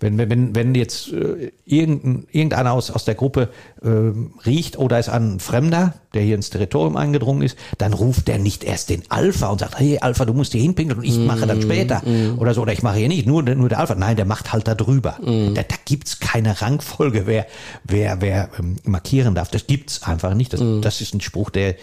Wenn, 0.00 0.18
wenn, 0.18 0.28
wenn, 0.28 0.54
wenn 0.56 0.74
jetzt 0.74 1.12
äh, 1.12 1.52
irgendein, 1.64 2.26
irgendeiner 2.32 2.72
aus, 2.72 2.90
aus 2.90 3.04
der 3.04 3.14
Gruppe 3.14 3.48
ähm, 3.82 4.34
riecht, 4.44 4.76
oder 4.78 4.98
ist 4.98 5.08
ein 5.08 5.38
Fremder, 5.40 5.94
der 6.14 6.22
hier 6.22 6.34
ins 6.34 6.50
Territorium 6.50 6.96
eingedrungen 6.96 7.42
ist, 7.42 7.56
dann 7.78 7.92
ruft 7.92 8.26
der 8.28 8.38
nicht 8.38 8.64
erst 8.64 8.90
den 8.90 9.02
Alpha 9.08 9.46
und 9.48 9.60
sagt, 9.60 9.78
hey 9.78 9.98
Alpha, 10.00 10.24
du 10.24 10.34
musst 10.34 10.52
hier 10.52 10.60
hinpinkeln 10.62 10.98
und 10.98 11.04
ich 11.04 11.16
mache 11.18 11.46
dann 11.46 11.62
später. 11.62 12.02
Oder 12.38 12.54
so, 12.54 12.62
oder 12.62 12.72
ich 12.72 12.82
mache 12.82 12.98
hier 12.98 13.08
nicht, 13.08 13.26
nur, 13.26 13.42
der- 13.44 13.54
nur 13.54 13.68
der 13.68 13.78
Alpha. 13.78 13.94
Nein, 13.94 14.16
der 14.16 14.24
macht 14.26 14.52
halt 14.52 14.66
da 14.68 14.74
drüber. 14.74 15.18
Da, 15.54 15.62
da 15.62 15.76
gibt's 15.84 16.18
keine 16.18 16.60
Rangfolge, 16.60 17.26
wer, 17.26 17.46
wer, 17.84 18.20
wer 18.20 18.50
ähm, 18.58 18.76
markieren 18.84 19.34
darf. 19.36 19.50
Das 19.50 19.66
gibt's 19.68 20.02
einfach 20.02 20.34
nicht. 20.34 20.52
Das, 20.52 20.60
das 20.82 21.00
ist 21.00 21.14
ein 21.14 21.20
Spruch, 21.20 21.50
der, 21.50 21.76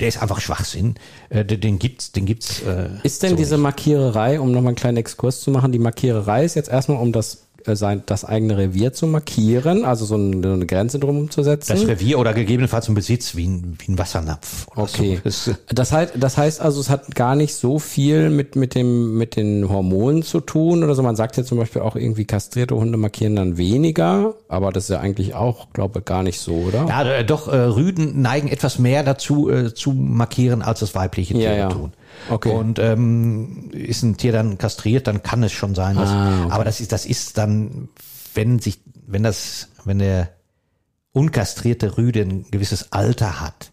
der 0.00 0.08
ist 0.08 0.20
einfach 0.20 0.40
Schwachsinn. 0.40 0.94
Äh, 1.28 1.44
den, 1.44 1.78
gibt's, 1.78 2.12
den 2.12 2.26
gibt's. 2.26 2.62
Äh, 2.62 2.88
Ist 3.02 3.22
denn 3.22 3.30
so 3.30 3.36
diese 3.36 3.54
nicht. 3.54 3.62
Markiererei, 3.62 4.40
um 4.40 4.50
nochmal 4.50 4.70
einen 4.70 4.76
kleinen 4.76 4.96
Exkurs 4.96 5.40
zu 5.40 5.50
machen, 5.50 5.72
die 5.72 5.78
Markiererei 5.78 6.44
ist 6.44 6.54
jetzt 6.56 6.68
erstmal, 6.68 6.98
um 6.98 7.12
das, 7.12 7.43
sein, 7.66 8.02
das 8.06 8.24
eigene 8.24 8.58
Revier 8.58 8.92
zu 8.92 9.06
markieren, 9.06 9.84
also 9.84 10.04
so 10.04 10.14
eine, 10.14 10.52
eine 10.52 10.66
Grenze 10.66 10.98
drum 10.98 11.30
zu 11.30 11.42
setzen? 11.42 11.72
das 11.72 11.86
Revier 11.86 12.18
oder 12.18 12.34
gegebenenfalls 12.34 12.88
ein 12.88 12.94
Besitz 12.94 13.34
wie 13.34 13.46
ein, 13.46 13.76
wie 13.78 13.92
ein 13.92 13.98
Wassernapf. 13.98 14.66
Okay. 14.74 15.20
So. 15.24 15.52
Das, 15.72 15.92
heißt, 15.92 16.12
das 16.16 16.36
heißt 16.36 16.60
also, 16.60 16.80
es 16.80 16.90
hat 16.90 17.14
gar 17.14 17.34
nicht 17.36 17.54
so 17.54 17.78
viel 17.78 18.30
mit, 18.30 18.56
mit, 18.56 18.74
dem, 18.74 19.16
mit 19.16 19.36
den 19.36 19.68
Hormonen 19.68 20.22
zu 20.22 20.40
tun 20.40 20.84
oder 20.84 20.94
so. 20.94 21.02
Man 21.02 21.16
sagt 21.16 21.36
ja 21.36 21.44
zum 21.44 21.58
Beispiel 21.58 21.82
auch 21.82 21.96
irgendwie 21.96 22.24
kastrierte 22.24 22.76
Hunde 22.76 22.98
markieren 22.98 23.36
dann 23.36 23.56
weniger, 23.56 24.34
aber 24.48 24.70
das 24.70 24.84
ist 24.84 24.90
ja 24.90 25.00
eigentlich 25.00 25.34
auch, 25.34 25.72
glaube 25.72 26.00
ich, 26.00 26.04
gar 26.04 26.22
nicht 26.22 26.40
so, 26.40 26.54
oder? 26.54 26.86
ja, 26.88 27.02
äh, 27.04 27.24
doch, 27.24 27.48
äh, 27.48 27.56
Rüden 27.56 28.20
neigen 28.20 28.48
etwas 28.48 28.78
mehr 28.78 29.02
dazu 29.02 29.50
äh, 29.50 29.74
zu 29.74 29.92
markieren, 29.92 30.62
als 30.62 30.80
das 30.80 30.94
weibliche 30.94 31.34
Ja, 31.34 31.40
Tiere 31.40 31.58
ja. 31.58 31.68
tun. 31.68 31.92
Okay. 32.30 32.50
Und 32.50 32.78
ähm, 32.78 33.70
ist 33.72 34.02
ein 34.02 34.16
Tier 34.16 34.32
dann 34.32 34.58
kastriert, 34.58 35.06
dann 35.06 35.22
kann 35.22 35.42
es 35.42 35.52
schon 35.52 35.74
sein. 35.74 35.96
Dass, 35.96 36.08
Ah, 36.10 36.44
okay. 36.44 36.52
Aber 36.52 36.64
das 36.64 36.80
ist, 36.80 36.92
das 36.92 37.06
ist 37.06 37.36
dann, 37.38 37.88
wenn 38.34 38.58
sich, 38.58 38.80
wenn 39.06 39.22
das, 39.22 39.68
wenn 39.84 39.98
der 39.98 40.30
unkastrierte 41.12 41.96
Rüde 41.96 42.22
ein 42.22 42.46
gewisses 42.50 42.92
Alter 42.92 43.40
hat 43.40 43.72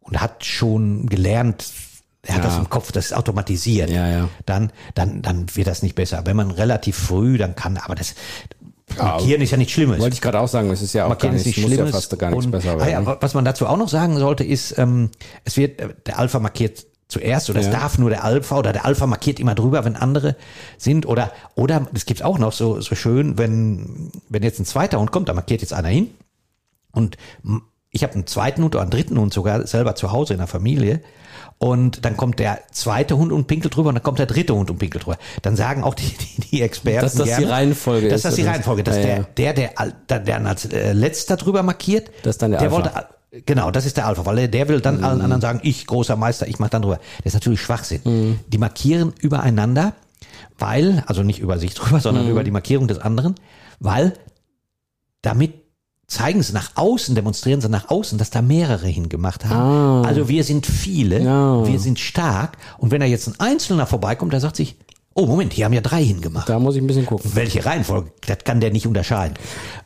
und 0.00 0.20
hat 0.20 0.44
schon 0.44 1.06
gelernt, 1.06 1.64
er 2.22 2.34
hat 2.36 2.44
Ja. 2.44 2.50
das 2.50 2.58
im 2.58 2.68
Kopf, 2.68 2.92
das 2.92 3.06
ist 3.06 3.12
automatisiert. 3.12 3.90
Ja, 3.90 4.08
ja. 4.08 4.28
Dann, 4.46 4.72
dann, 4.94 5.22
dann 5.22 5.46
wird 5.54 5.66
das 5.68 5.82
nicht 5.82 5.94
besser. 5.94 6.22
Wenn 6.26 6.36
man 6.36 6.50
relativ 6.50 6.96
früh, 6.96 7.38
dann 7.38 7.54
kann, 7.54 7.76
aber 7.78 7.94
das, 7.94 8.14
Markieren 8.98 9.40
ist 9.40 9.52
ja 9.52 9.56
nichts 9.56 9.72
Schlimmes. 9.72 10.00
Wollte 10.00 10.14
ich 10.14 10.20
gerade 10.20 10.40
auch 10.40 10.48
sagen, 10.48 10.68
es 10.70 10.82
ist 10.82 10.94
ja 10.94 11.04
auch 11.04 11.10
gar 11.10 11.10
Markieren 11.10 11.36
ist 11.36 11.46
nichts, 11.46 11.58
nicht 11.58 11.68
muss 11.68 11.70
ja 11.70 11.76
Schlimmes. 11.84 11.92
fast 11.94 12.18
gar 12.18 12.30
nichts 12.30 12.44
Und- 12.46 12.50
besser 12.50 12.72
Ah 12.72 12.78
werden. 12.86 13.04
ja, 13.06 13.16
was 13.20 13.34
man 13.34 13.44
dazu 13.44 13.66
auch 13.68 13.76
noch 13.76 13.88
sagen 13.88 14.18
sollte, 14.18 14.42
ist, 14.42 14.76
ähm, 14.78 15.10
es 15.44 15.56
wird, 15.56 15.80
der 16.08 16.18
Alpha 16.18 16.40
markiert 16.40 16.86
zuerst 17.10 17.50
oder 17.50 17.60
Ja. 17.60 17.66
es 17.66 17.72
darf 17.72 17.98
nur 17.98 18.08
der 18.10 18.24
Alpha 18.24 18.56
oder 18.56 18.72
der 18.72 18.84
Alpha 18.86 19.06
markiert 19.06 19.38
immer 19.38 19.54
drüber, 19.54 19.84
wenn 19.84 19.96
andere 19.96 20.36
sind 20.78 21.04
oder, 21.06 21.32
oder, 21.54 21.86
das 21.92 22.06
gibt's 22.06 22.22
auch 22.22 22.38
noch 22.38 22.52
so, 22.52 22.80
so 22.80 22.94
schön, 22.94 23.36
wenn, 23.36 24.10
wenn 24.28 24.42
jetzt 24.42 24.58
ein 24.60 24.64
zweiter 24.64 24.98
Hund 24.98 25.12
kommt, 25.12 25.28
da 25.28 25.34
markiert 25.34 25.60
jetzt 25.60 25.72
einer 25.74 25.88
hin 25.88 26.08
und 26.92 27.16
ich 27.90 28.02
habe 28.04 28.14
einen 28.14 28.26
zweiten 28.26 28.62
Hund 28.62 28.74
oder 28.74 28.82
einen 28.82 28.90
dritten 28.92 29.18
Hund 29.18 29.34
sogar 29.34 29.66
selber 29.66 29.94
zu 29.96 30.12
Hause 30.12 30.32
in 30.34 30.38
der 30.38 30.46
Familie. 30.46 31.00
Und 31.58 32.06
dann 32.06 32.16
kommt 32.16 32.38
der 32.38 32.60
zweite 32.70 33.18
Hund 33.18 33.32
und 33.32 33.46
pinkelt 33.46 33.76
drüber 33.76 33.90
und 33.90 33.96
dann 33.96 34.02
kommt 34.02 34.18
der 34.18 34.24
dritte 34.26 34.54
Hund 34.54 34.70
und 34.70 34.78
pinkelt 34.78 35.04
drüber. 35.04 35.18
Dann 35.42 35.56
sagen 35.56 35.82
auch 35.84 35.94
die, 35.94 36.06
die, 36.08 36.40
die 36.40 36.62
Experten. 36.62 37.02
Dass 37.02 37.14
das 37.14 37.24
die 37.24 37.34
gerne, 37.34 37.50
Reihenfolge 37.50 38.08
dass 38.08 38.18
ist, 38.20 38.24
das 38.24 38.34
die? 38.36 38.42
Reihenfolge, 38.44 38.82
dass 38.82 38.96
Ja, 38.96 39.02
der, 39.02 39.24
der, 39.36 39.52
der, 39.52 39.92
der, 40.08 40.18
der 40.20 40.46
als 40.46 40.64
äh, 40.66 40.92
letzter 40.94 41.36
drüber 41.36 41.62
markiert, 41.62 42.10
Das 42.22 42.38
dann 42.38 42.52
der 42.52 42.60
der 42.60 42.70
wollte, 42.70 42.92
genau, 43.46 43.70
das 43.70 43.86
ist 43.86 43.96
der 43.96 44.06
Alpha, 44.06 44.26
weil 44.26 44.48
der- 44.48 44.68
will 44.68 44.80
dann 44.80 44.98
Mhm. 44.98 45.04
allen 45.04 45.20
anderen 45.22 45.40
sagen, 45.40 45.60
ich 45.62 45.86
großer 45.86 46.16
Meister, 46.16 46.48
ich 46.48 46.58
mach 46.58 46.68
dann 46.68 46.82
drüber. 46.82 46.98
Das 47.18 47.26
ist 47.26 47.34
natürlich 47.34 47.60
Schwachsinn. 47.60 48.00
Mhm. 48.04 48.40
Die 48.48 48.58
markieren 48.58 49.12
übereinander, 49.20 49.94
weil, 50.58 51.02
also 51.06 51.22
nicht 51.22 51.38
über 51.38 51.58
sich 51.58 51.74
drüber, 51.74 52.00
sondern 52.00 52.24
Mhm. 52.26 52.30
über 52.32 52.44
die 52.44 52.50
Markierung 52.50 52.88
des 52.88 52.98
anderen, 52.98 53.34
weil 53.78 54.14
damit 55.22 55.54
zeigen 56.06 56.42
sie 56.42 56.52
nach 56.52 56.72
außen, 56.74 57.14
demonstrieren 57.14 57.60
sie 57.60 57.68
nach 57.68 57.88
außen, 57.88 58.18
dass 58.18 58.30
da 58.30 58.42
mehrere 58.42 58.88
hingemacht 58.88 59.44
haben. 59.44 60.04
Also 60.04 60.28
wir 60.28 60.42
sind 60.42 60.66
viele, 60.66 61.20
Ja. 61.22 61.64
wir 61.66 61.78
sind 61.78 62.00
stark. 62.00 62.58
Und 62.78 62.90
wenn 62.90 63.00
da 63.00 63.06
jetzt 63.06 63.28
ein 63.28 63.38
Einzelner 63.38 63.86
vorbeikommt, 63.86 64.32
der 64.32 64.40
sagt 64.40 64.56
sich, 64.56 64.76
oh 65.14 65.26
Moment, 65.26 65.52
hier 65.52 65.66
haben 65.66 65.72
ja 65.72 65.80
drei 65.82 66.02
hingemacht. 66.04 66.48
Da 66.48 66.58
muss 66.58 66.74
ich 66.74 66.82
ein 66.82 66.88
bisschen 66.88 67.06
gucken. 67.06 67.30
Welche 67.34 67.64
Reihenfolge? 67.64 68.10
Das 68.26 68.38
kann 68.44 68.58
der 68.60 68.72
nicht 68.72 68.88
unterscheiden. 68.88 69.34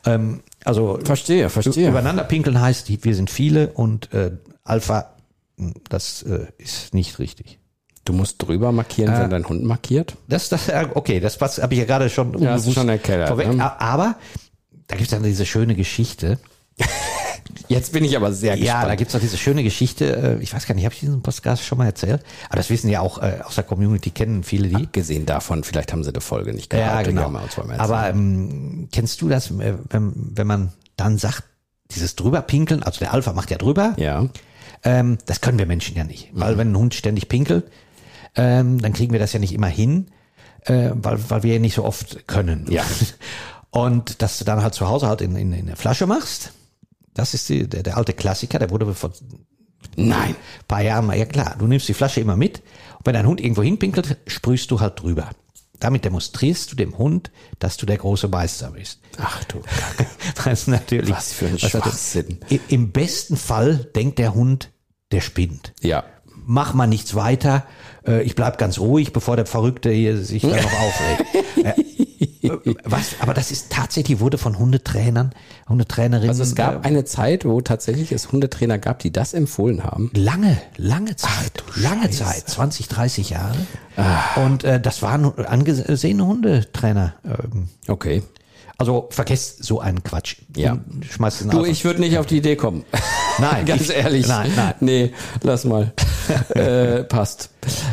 Ähm, 0.05 0.41
also 0.65 0.99
Verstehe, 1.03 1.49
verstehe. 1.49 1.89
übereinander 1.89 2.23
pinkeln 2.25 2.59
heißt, 2.59 2.89
wir 3.03 3.15
sind 3.15 3.29
viele 3.29 3.69
und 3.73 4.13
äh, 4.13 4.31
Alpha, 4.63 5.11
mh, 5.57 5.73
das 5.89 6.23
äh, 6.23 6.47
ist 6.57 6.93
nicht 6.93 7.19
richtig. 7.19 7.59
Du 8.03 8.13
musst 8.13 8.41
drüber 8.45 8.71
markieren, 8.71 9.13
Äh. 9.15 9.19
wenn 9.21 9.29
dein 9.29 9.47
Hund 9.49 9.63
markiert. 9.63 10.15
Das, 10.27 10.49
das, 10.49 10.67
äh, 10.69 10.87
okay, 10.93 11.19
das 11.19 11.39
habe 11.39 11.73
ich 11.73 11.79
ja 11.79 11.85
gerade 11.85 12.09
schon 12.09 12.37
Ja, 12.41 12.59
schon 12.59 12.89
erklärt, 12.89 13.29
vorweg. 13.29 13.53
ne? 13.53 13.79
Aber 13.79 14.15
da 14.87 14.95
gibt 14.95 15.05
es 15.07 15.11
dann 15.11 15.23
diese 15.23 15.45
schöne 15.45 15.75
Geschichte. 15.75 16.37
Jetzt 17.67 17.93
bin 17.93 18.03
ich 18.03 18.15
aber 18.15 18.31
sehr 18.33 18.55
Ja, 18.55 18.73
da 18.73 18.79
gespannt. 18.79 18.97
gibt's 18.99 19.13
doch 19.13 19.19
diese 19.19 19.37
schöne 19.37 19.63
Geschichte. 19.63 20.37
äh, 20.39 20.43
Ich 20.43 20.53
weiß 20.53 20.65
gar 20.67 20.75
nicht, 20.75 20.85
habe 20.85 20.93
ich 20.93 20.99
diesen 20.99 21.21
Podcast 21.21 21.63
schon 21.63 21.77
mal 21.77 21.85
erzählt? 21.85 22.21
Aber 22.47 22.57
das 22.57 22.69
wissen 22.69 22.89
ja 22.89 23.01
auch 23.01 23.17
äh, 23.21 23.39
aus 23.43 23.55
der 23.55 23.63
Community, 23.63 24.09
kennen 24.11 24.43
viele 24.43 24.67
die. 24.67 24.75
Abgesehen 24.75 25.25
davon, 25.25 25.63
vielleicht 25.63 25.91
haben 25.91 26.03
sie 26.03 26.11
die 26.13 26.19
Folge 26.21 26.53
nicht 26.53 26.69
gehört. 26.69 26.87
Ja, 26.87 27.01
genau. 27.01 27.31
Erzählen. 27.33 27.71
Aber 27.79 28.09
ähm, 28.09 28.89
kennst 28.91 29.21
du 29.21 29.29
das, 29.29 29.51
äh, 29.51 29.73
wenn, 29.89 30.13
wenn 30.15 30.47
man 30.47 30.73
dann 30.97 31.17
sagt, 31.17 31.43
dieses 31.91 32.15
drüberpinkeln, 32.15 32.83
also 32.83 32.99
der 32.99 33.13
Alpha 33.13 33.33
macht 33.33 33.51
ja 33.51 33.57
drüber, 33.57 33.93
ja. 33.97 34.27
ähm, 34.83 35.17
das 35.25 35.39
können 35.41 35.57
wir 35.59 35.65
Menschen 35.65 35.95
ja 35.95 36.03
nicht. 36.03 36.29
Weil 36.33 36.57
wenn 36.57 36.71
ein 36.71 36.77
Hund 36.77 36.93
ständig 36.95 37.29
pinkelt, 37.29 37.65
ähm, 38.35 38.81
dann 38.81 38.91
kriegen 38.93 39.13
wir 39.13 39.19
das 39.19 39.33
ja 39.33 39.39
nicht 39.39 39.53
immer 39.53 39.67
hin, 39.67 40.07
äh, 40.65 40.89
weil, 40.93 41.19
weil 41.29 41.43
wir 41.43 41.53
ja 41.53 41.59
nicht 41.59 41.75
so 41.75 41.85
oft 41.85 42.27
können. 42.27 42.65
Ja. 42.69 42.83
Und 43.69 44.21
dass 44.21 44.37
du 44.39 44.45
dann 44.45 44.63
halt 44.63 44.73
zu 44.73 44.87
Hause 44.87 45.07
halt 45.07 45.21
in, 45.21 45.35
in, 45.35 45.51
in 45.53 45.67
der 45.67 45.75
Flasche 45.75 46.07
machst, 46.07 46.53
das 47.15 47.33
ist 47.33 47.49
die, 47.49 47.67
der, 47.67 47.81
der 47.81 47.97
alte 47.97 48.13
Klassiker, 48.13 48.59
der 48.59 48.69
wurde 48.69 48.93
vor 48.93 49.11
Nein. 49.95 50.35
paar 50.67 50.81
Jahren 50.81 51.05
mal, 51.07 51.17
ja 51.17 51.25
klar, 51.25 51.55
du 51.57 51.65
nimmst 51.67 51.87
die 51.87 51.93
Flasche 51.93 52.19
immer 52.21 52.35
mit 52.35 52.59
und 52.97 53.05
wenn 53.05 53.13
dein 53.13 53.25
Hund 53.27 53.41
irgendwo 53.41 53.63
hinpinkelt, 53.63 54.17
sprühst 54.27 54.69
du 54.71 54.79
halt 54.79 55.01
drüber. 55.01 55.29
Damit 55.79 56.05
demonstrierst 56.05 56.71
du 56.71 56.75
dem 56.77 56.97
Hund, 56.97 57.31
dass 57.59 57.75
du 57.77 57.85
der 57.85 57.97
große 57.97 58.29
Meister 58.29 58.71
bist. 58.71 59.01
Ach 59.17 59.43
du. 59.45 59.61
Was 60.45 60.67
natürlich. 60.67 61.09
Was 61.11 61.33
für 61.33 61.47
ein 61.47 61.61
was 61.61 61.69
Schwachsinn. 61.69 62.39
I- 62.49 62.61
Im 62.69 62.91
besten 62.91 63.35
Fall 63.35 63.75
denkt 63.95 64.17
der 64.19 64.33
Hund, 64.33 64.71
der 65.11 65.19
spinnt. 65.21 65.73
Ja. 65.81 66.05
Mach 66.47 66.73
mal 66.73 66.87
nichts 66.87 67.13
weiter. 67.15 67.65
Äh, 68.07 68.21
Ich 68.23 68.35
bleib 68.35 68.57
ganz 68.57 68.79
ruhig, 68.79 69.11
bevor 69.13 69.35
der 69.35 69.45
Verrückte 69.45 69.91
hier 69.91 70.17
sich 70.23 70.43
da 70.43 70.49
noch 70.55 70.55
aufregt. 70.79 71.94
Was? 72.83 73.15
Aber 73.19 73.33
das 73.33 73.51
ist 73.51 73.71
tatsächlich, 73.71 74.19
wurde 74.19 74.37
von 74.37 74.57
Hundetrainern, 74.59 75.31
Hundetrainerinnen. 75.69 76.29
Also 76.29 76.43
es 76.43 76.55
gab 76.55 76.83
äh, 76.85 76.87
eine 76.87 77.05
Zeit, 77.05 77.45
wo 77.45 77.61
tatsächlich 77.61 78.11
es 78.11 78.31
Hundetrainer 78.31 78.77
gab, 78.77 78.99
die 78.99 79.11
das 79.11 79.33
empfohlen 79.33 79.83
haben. 79.83 80.11
Lange, 80.13 80.57
lange 80.77 81.15
Zeit, 81.15 81.63
lange 81.75 82.09
Zeit, 82.09 82.47
20, 82.49 82.87
30 82.87 83.29
Jahre. 83.31 83.55
Und 84.45 84.63
äh, 84.63 84.79
das 84.79 85.01
waren 85.01 85.37
angesehene 85.45 86.25
Hundetrainer. 86.25 87.15
Ähm, 87.23 87.69
Okay. 87.87 88.23
also 88.77 89.07
vergesst 89.11 89.63
so 89.63 89.79
einen 89.79 90.03
Quatsch. 90.03 90.37
Ja. 90.55 90.77
Schmeißt 91.09 91.41
den 91.41 91.49
Du, 91.51 91.63
ich 91.65 91.85
würde 91.85 92.01
nicht 92.01 92.17
auf 92.17 92.25
die 92.25 92.37
Idee 92.37 92.55
kommen. 92.55 92.83
Nein, 93.39 93.65
Ganz 93.65 93.83
ich- 93.89 93.95
ehrlich. 93.95 94.27
Nein, 94.27 94.51
nein. 94.55 94.73
Nee, 94.79 95.13
lass 95.43 95.63
mal. 95.65 95.93
äh, 96.49 97.03
passt. 97.03 97.49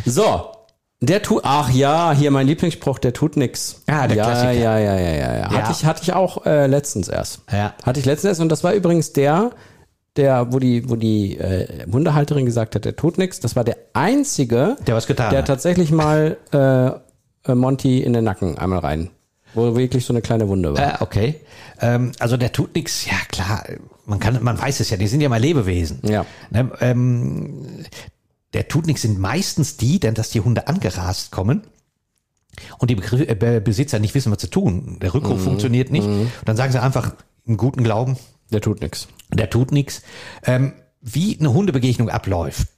So. 0.06 0.51
Der 1.04 1.20
tut, 1.20 1.42
ach 1.44 1.68
ja, 1.70 2.12
hier 2.12 2.30
mein 2.30 2.46
Lieblingsspruch, 2.46 3.00
der 3.00 3.12
tut 3.12 3.36
nix. 3.36 3.82
Ah, 3.88 4.06
der 4.06 4.16
ja, 4.16 4.24
Klassiker. 4.24 4.52
Ja, 4.52 4.78
ja, 4.78 4.96
ja, 4.96 5.10
ja, 5.10 5.14
ja. 5.16 5.36
Ja. 5.38 5.50
Hatte 5.50 5.72
ich, 5.72 5.84
hatte 5.84 6.02
ich 6.04 6.12
auch 6.12 6.46
äh, 6.46 6.68
letztens 6.68 7.08
erst. 7.08 7.40
Ja. 7.50 7.74
Hatte 7.82 7.98
ich 7.98 8.06
letztens 8.06 8.30
erst 8.30 8.40
und 8.40 8.48
das 8.50 8.62
war 8.62 8.72
übrigens 8.72 9.12
der, 9.12 9.50
der, 10.16 10.52
wo 10.52 10.60
die, 10.60 10.88
wo 10.88 10.94
die 10.94 11.36
äh, 11.38 11.86
Hundehalterin 11.90 12.46
gesagt 12.46 12.76
hat, 12.76 12.84
der 12.84 12.94
tut 12.94 13.18
nix. 13.18 13.40
Das 13.40 13.56
war 13.56 13.64
der 13.64 13.78
einzige, 13.94 14.76
Der 14.86 14.94
was 14.94 15.08
getan 15.08 15.30
der 15.30 15.40
hat. 15.40 15.48
tatsächlich 15.48 15.90
mal 15.90 16.36
äh, 16.52 17.50
äh, 17.50 17.54
Monty 17.56 18.00
in 18.00 18.12
den 18.12 18.22
Nacken 18.22 18.56
einmal 18.56 18.78
rein, 18.78 19.10
wo 19.54 19.74
wirklich 19.74 20.06
so 20.06 20.12
eine 20.12 20.22
kleine 20.22 20.48
Wunde 20.48 20.72
war. 20.76 21.00
Äh, 21.00 21.02
okay. 21.02 21.34
Ähm, 21.80 22.12
also 22.20 22.36
der 22.36 22.52
tut 22.52 22.76
nichts. 22.76 23.06
Ja 23.06 23.16
klar, 23.28 23.64
man 24.06 24.20
kann, 24.20 24.40
man 24.40 24.56
weiß 24.56 24.78
es 24.78 24.90
ja. 24.90 24.96
Die 24.96 25.08
sind 25.08 25.20
ja 25.20 25.28
mal 25.28 25.40
Lebewesen. 25.40 25.98
Ja. 26.04 26.24
Ne, 26.50 26.70
ähm, 26.80 27.66
der 28.54 28.68
tut 28.68 28.86
nichts 28.86 29.02
sind 29.02 29.18
meistens 29.18 29.76
die, 29.76 29.98
denn 30.00 30.14
dass 30.14 30.30
die 30.30 30.40
Hunde 30.40 30.68
angerast 30.68 31.30
kommen 31.30 31.62
und 32.78 32.90
die 32.90 32.94
Begriff, 32.94 33.20
äh, 33.28 33.34
Be- 33.34 33.60
Besitzer 33.60 33.98
nicht 33.98 34.14
wissen, 34.14 34.30
was 34.32 34.38
zu 34.38 34.48
tun. 34.50 34.98
Der 35.00 35.14
Rückruf 35.14 35.38
Mhm. 35.40 35.44
funktioniert 35.44 35.90
nicht. 35.90 36.06
Und 36.06 36.30
dann 36.44 36.56
sagen 36.56 36.72
sie 36.72 36.82
einfach 36.82 37.14
im 37.46 37.56
guten 37.56 37.82
Glauben, 37.82 38.16
Der 38.50 38.60
tut 38.60 38.80
nix. 38.82 39.08
der 39.32 39.48
tut 39.50 39.72
nichts. 39.72 40.02
Ähm, 40.44 40.72
wie 41.00 41.38
eine 41.38 41.52
Hundebegegnung 41.52 42.10
abläuft. 42.10 42.68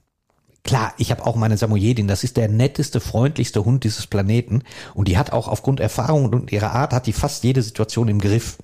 Klar, 0.62 0.94
ich 0.96 1.10
habe 1.10 1.26
auch 1.26 1.36
meine 1.36 1.58
Samoyedin, 1.58 2.08
das 2.08 2.24
ist 2.24 2.38
der 2.38 2.48
netteste, 2.48 2.98
freundlichste 3.00 3.66
Hund 3.66 3.84
dieses 3.84 4.06
Planeten 4.06 4.62
und 4.94 5.08
die 5.08 5.18
hat 5.18 5.30
auch 5.30 5.46
aufgrund 5.48 5.78
Erfahrung 5.80 6.24
und 6.32 6.52
ihrer 6.52 6.72
Art 6.72 6.94
hat 6.94 7.06
die 7.06 7.12
fast 7.12 7.44
jede 7.44 7.60
Situation 7.62 8.08
im 8.08 8.18
Griff. 8.18 8.56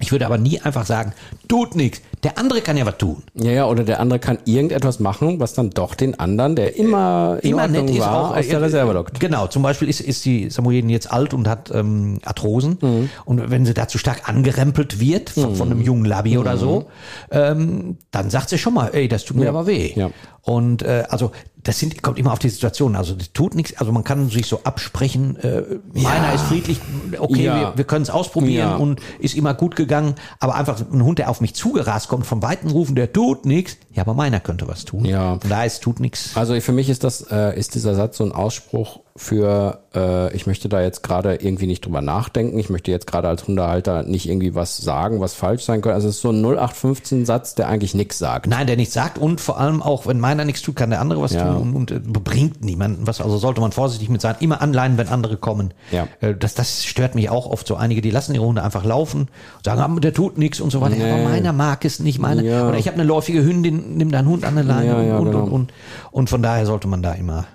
Ich 0.00 0.12
würde 0.12 0.26
aber 0.26 0.38
nie 0.38 0.60
einfach 0.60 0.86
sagen, 0.86 1.12
tut 1.48 1.74
nichts. 1.74 2.00
Der 2.22 2.38
andere 2.38 2.60
kann 2.60 2.76
ja 2.76 2.86
was 2.86 2.98
tun. 2.98 3.22
Ja, 3.34 3.50
ja, 3.50 3.66
oder 3.66 3.82
der 3.82 4.00
andere 4.00 4.18
kann 4.18 4.38
irgendetwas 4.44 5.00
machen, 5.00 5.40
was 5.40 5.54
dann 5.54 5.70
doch 5.70 5.94
den 5.94 6.18
anderen, 6.18 6.54
der 6.54 6.76
immer 6.76 7.38
in 7.42 7.50
Immer 7.50 7.62
Ordnung 7.62 7.86
nett 7.86 7.94
ist 7.94 8.00
war, 8.00 8.30
auch 8.30 8.36
aus 8.36 8.46
der 8.46 8.58
äh, 8.58 8.62
Reserve 8.62 8.92
lockt. 8.92 9.18
Genau, 9.18 9.48
zum 9.48 9.62
Beispiel 9.62 9.88
ist, 9.88 10.00
ist 10.00 10.24
die 10.24 10.50
Samoyedin 10.50 10.90
jetzt 10.90 11.10
alt 11.12 11.34
und 11.34 11.48
hat 11.48 11.70
ähm, 11.74 12.18
Arthrosen. 12.24 12.78
Mhm. 12.80 13.10
Und 13.24 13.50
wenn 13.50 13.66
sie 13.66 13.74
dazu 13.74 13.98
stark 13.98 14.28
angerempelt 14.28 15.00
wird 15.00 15.30
von, 15.30 15.56
von 15.56 15.70
einem 15.70 15.80
jungen 15.80 16.04
Labi 16.04 16.38
oder 16.38 16.56
so, 16.56 16.86
ähm, 17.30 17.98
dann 18.10 18.30
sagt 18.30 18.50
sie 18.50 18.58
schon 18.58 18.74
mal, 18.74 18.90
ey, 18.92 19.08
das 19.08 19.24
tut 19.24 19.36
mir 19.36 19.48
aber 19.48 19.66
weh. 19.66 19.92
Mhm. 19.94 20.00
Ja. 20.00 20.10
Und 20.42 20.82
äh, 20.82 21.04
also 21.08 21.32
das 21.62 21.78
sind, 21.78 22.02
kommt 22.02 22.18
immer 22.18 22.32
auf 22.32 22.38
die 22.38 22.48
Situation. 22.48 22.96
Also 22.96 23.14
das 23.14 23.32
tut 23.32 23.54
nichts, 23.54 23.76
also 23.78 23.92
man 23.92 24.04
kann 24.04 24.30
sich 24.30 24.46
so 24.46 24.60
absprechen, 24.64 25.36
äh, 25.36 25.62
meiner 25.92 26.32
ist 26.32 26.44
friedlich, 26.44 26.80
okay, 27.18 27.44
Ja. 27.44 27.60
wir, 27.60 27.72
wir 27.76 27.84
können 27.84 28.02
es 28.04 28.10
ausprobieren 28.10 28.70
Ja. 28.70 28.76
und 28.76 29.00
ist 29.18 29.34
immer 29.34 29.52
gut 29.54 29.76
gegangen, 29.76 30.14
aber 30.40 30.54
einfach 30.54 30.80
ein 30.80 31.02
Hund, 31.04 31.18
der 31.18 31.28
auf 31.28 31.40
mich 31.40 31.54
zugerast 31.54 32.08
kommt, 32.08 32.24
vom 32.26 32.42
Weiten 32.42 32.70
rufen, 32.70 32.94
der 32.94 33.12
tut 33.12 33.44
nichts, 33.44 33.76
ja, 33.92 34.02
aber 34.02 34.14
meiner 34.14 34.40
könnte 34.40 34.66
was 34.68 34.84
tun. 34.86 35.04
Ja. 35.04 35.38
Da 35.48 35.64
ist 35.64 35.82
tut 35.82 36.00
nichts. 36.00 36.30
Also 36.36 36.58
für 36.60 36.72
mich 36.72 36.88
ist 36.88 37.04
das, 37.04 37.22
äh, 37.30 37.58
ist 37.58 37.74
dieser 37.74 37.94
Satz 37.94 38.16
so 38.16 38.24
ein 38.24 38.32
Ausspruch 38.32 39.00
für, 39.18 39.80
äh, 39.96 40.32
ich 40.34 40.46
möchte 40.46 40.68
da 40.68 40.80
jetzt 40.80 41.02
gerade 41.02 41.34
irgendwie 41.34 41.66
nicht 41.66 41.84
drüber 41.84 42.00
nachdenken, 42.00 42.56
ich 42.58 42.70
möchte 42.70 42.92
jetzt 42.92 43.08
gerade 43.08 43.26
als 43.28 43.48
Hundehalter 43.48 44.04
nicht 44.04 44.28
irgendwie 44.28 44.54
was 44.54 44.76
sagen, 44.78 45.20
was 45.20 45.34
falsch 45.34 45.64
sein 45.64 45.80
könnte. 45.80 45.94
Also 45.94 46.08
es 46.08 46.16
ist 46.16 46.22
so 46.22 46.30
ein 46.30 46.40
0815 46.40 47.26
Satz, 47.26 47.56
der 47.56 47.68
eigentlich 47.68 47.94
nichts 47.94 48.16
sagt. 48.18 48.46
Nein, 48.46 48.68
der 48.68 48.76
nichts 48.76 48.94
sagt 48.94 49.18
und 49.18 49.40
vor 49.40 49.58
allem 49.58 49.82
auch, 49.82 50.06
wenn 50.06 50.20
meiner 50.20 50.44
nichts 50.44 50.62
tut, 50.62 50.76
kann 50.76 50.90
der 50.90 51.00
andere 51.00 51.20
was 51.20 51.32
Ja. 51.32 51.52
tun 51.52 51.74
und, 51.74 51.90
und 51.90 51.90
äh, 51.90 51.98
bringt 52.00 52.64
niemanden 52.64 53.08
was. 53.08 53.20
Also 53.20 53.38
sollte 53.38 53.60
man 53.60 53.72
vorsichtig 53.72 54.08
mit 54.08 54.20
sein. 54.20 54.36
Immer 54.38 54.62
anleihen, 54.62 54.96
wenn 54.98 55.08
andere 55.08 55.36
kommen. 55.36 55.74
Ja. 55.90 56.06
Äh, 56.20 56.34
Das, 56.34 56.54
das 56.54 56.84
stört 56.84 57.16
mich 57.16 57.28
auch 57.28 57.46
oft 57.46 57.66
so. 57.66 57.74
Einige, 57.74 58.00
die 58.00 58.10
lassen 58.10 58.34
ihre 58.36 58.44
Hunde 58.46 58.62
einfach 58.62 58.84
laufen, 58.84 59.26
sagen, 59.64 59.80
ah, 59.80 60.00
der 60.00 60.14
tut 60.14 60.38
nichts 60.38 60.60
und 60.60 60.70
so 60.70 60.80
weiter. 60.80 60.94
Nee. 60.94 61.10
Aber 61.10 61.24
meiner 61.24 61.52
mag 61.52 61.84
es 61.84 61.98
nicht. 61.98 62.20
Meine, 62.20 62.44
Ja. 62.44 62.68
Oder 62.68 62.78
ich 62.78 62.86
habe 62.86 62.94
eine 62.94 63.04
läufige 63.04 63.42
Hündin, 63.44 63.96
nimm 63.96 64.12
deinen 64.12 64.28
Hund 64.28 64.44
an 64.44 64.54
der 64.54 64.64
Leine 64.64 64.86
Ja, 64.86 65.02
ja, 65.02 65.18
und, 65.18 65.24
genau. 65.26 65.42
und, 65.44 65.50
und, 65.50 65.72
und 66.12 66.30
von 66.30 66.40
daher 66.40 66.64
sollte 66.66 66.86
man 66.86 67.02
da 67.02 67.12
immer 67.14 67.46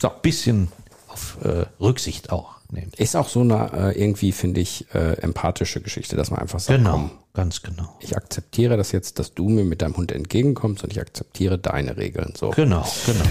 so 0.00 0.08
ein 0.08 0.14
bisschen 0.22 0.68
auf 1.08 1.38
äh, 1.42 1.66
Rücksicht 1.80 2.32
auch 2.32 2.56
nehmen. 2.70 2.90
Ist 2.96 3.16
auch 3.16 3.28
so 3.28 3.40
eine 3.40 3.70
äh, 3.72 4.00
irgendwie, 4.00 4.32
finde 4.32 4.60
ich, 4.60 4.86
äh, 4.94 5.14
empathische 5.20 5.80
Geschichte, 5.80 6.16
dass 6.16 6.30
man 6.30 6.40
einfach 6.40 6.58
sagt, 6.58 6.78
genau, 6.78 6.92
komm, 6.92 7.10
ganz 7.32 7.62
genau. 7.62 7.96
Ich 8.00 8.16
akzeptiere 8.16 8.76
das 8.76 8.92
jetzt, 8.92 9.18
dass 9.18 9.34
du 9.34 9.48
mir 9.48 9.64
mit 9.64 9.82
deinem 9.82 9.96
Hund 9.96 10.10
entgegenkommst 10.12 10.82
und 10.82 10.92
ich 10.92 11.00
akzeptiere 11.00 11.58
deine 11.58 11.96
Regeln. 11.96 12.34
So. 12.36 12.50
Genau, 12.50 12.84
genau. 13.06 13.24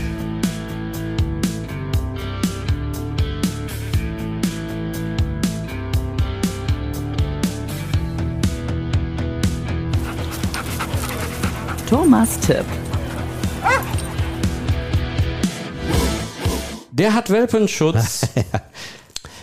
Thomas 11.89 12.39
Tipp 12.39 12.65
Der 16.95 17.13
hat 17.15 17.29
Welpenschutz. 17.29 18.27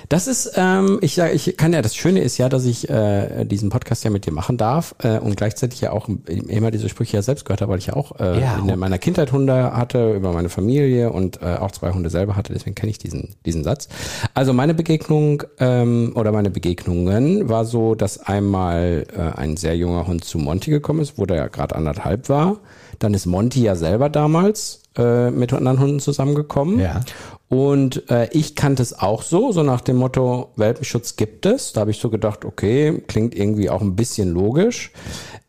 Das 0.08 0.26
ist, 0.26 0.54
ähm, 0.56 0.98
ich 1.02 1.14
sage, 1.14 1.34
ich 1.34 1.56
kann 1.56 1.72
ja, 1.72 1.82
das 1.82 1.94
Schöne 1.94 2.18
ist 2.20 2.36
ja, 2.36 2.48
dass 2.48 2.64
ich 2.64 2.90
äh, 2.90 3.44
diesen 3.44 3.70
Podcast 3.70 4.02
ja 4.02 4.10
mit 4.10 4.26
dir 4.26 4.32
machen 4.32 4.56
darf 4.56 4.92
äh, 5.04 5.20
und 5.20 5.36
gleichzeitig 5.36 5.80
ja 5.82 5.92
auch 5.92 6.08
immer 6.26 6.72
diese 6.72 6.88
Sprüche 6.88 7.18
ja 7.18 7.22
selbst 7.22 7.44
gehört 7.44 7.60
habe, 7.60 7.70
weil 7.70 7.78
ich 7.78 7.86
ja 7.86 7.94
auch 7.94 8.18
äh, 8.18 8.40
Ja. 8.40 8.58
in 8.58 8.76
meiner 8.76 8.98
Kindheit 8.98 9.30
Hunde 9.30 9.72
hatte, 9.76 10.12
über 10.14 10.32
meine 10.32 10.48
Familie 10.48 11.12
und 11.12 11.40
äh, 11.42 11.54
auch 11.60 11.70
zwei 11.70 11.92
Hunde 11.92 12.10
selber 12.10 12.34
hatte, 12.34 12.52
deswegen 12.52 12.74
kenne 12.74 12.90
ich 12.90 12.98
diesen, 12.98 13.36
diesen 13.46 13.62
Satz. 13.62 13.88
Also 14.34 14.52
meine 14.52 14.74
Begegnung 14.74 15.44
ähm, 15.60 16.10
oder 16.16 16.32
meine 16.32 16.50
Begegnungen 16.50 17.48
war 17.48 17.64
so, 17.64 17.94
dass 17.94 18.18
einmal 18.18 19.06
äh, 19.16 19.38
ein 19.38 19.56
sehr 19.56 19.76
junger 19.76 20.08
Hund 20.08 20.24
zu 20.24 20.38
Monty 20.38 20.72
gekommen 20.72 20.98
ist, 21.02 21.18
wo 21.18 21.24
der 21.26 21.36
ja 21.36 21.46
gerade 21.46 21.76
anderthalb 21.76 22.28
war. 22.28 22.56
Dann 22.98 23.14
ist 23.14 23.26
Monty 23.26 23.62
ja 23.62 23.76
selber 23.76 24.08
damals 24.08 24.79
äh, 24.96 25.30
mit 25.30 25.52
anderen 25.52 25.80
Hunden 25.80 26.00
zusammengekommen. 26.00 26.80
Ja. 26.80 27.00
Und 27.48 28.08
äh, 28.10 28.28
ich 28.30 28.54
kannte 28.54 28.82
es 28.82 28.96
auch 28.96 29.22
so, 29.22 29.50
so 29.50 29.64
nach 29.64 29.80
dem 29.80 29.96
Motto, 29.96 30.50
Welpenschutz 30.54 31.16
gibt 31.16 31.46
es. 31.46 31.72
Da 31.72 31.80
habe 31.80 31.90
ich 31.90 31.98
so 31.98 32.08
gedacht, 32.08 32.44
okay, 32.44 33.02
klingt 33.08 33.34
irgendwie 33.34 33.70
auch 33.70 33.82
ein 33.82 33.96
bisschen 33.96 34.32
logisch. 34.32 34.92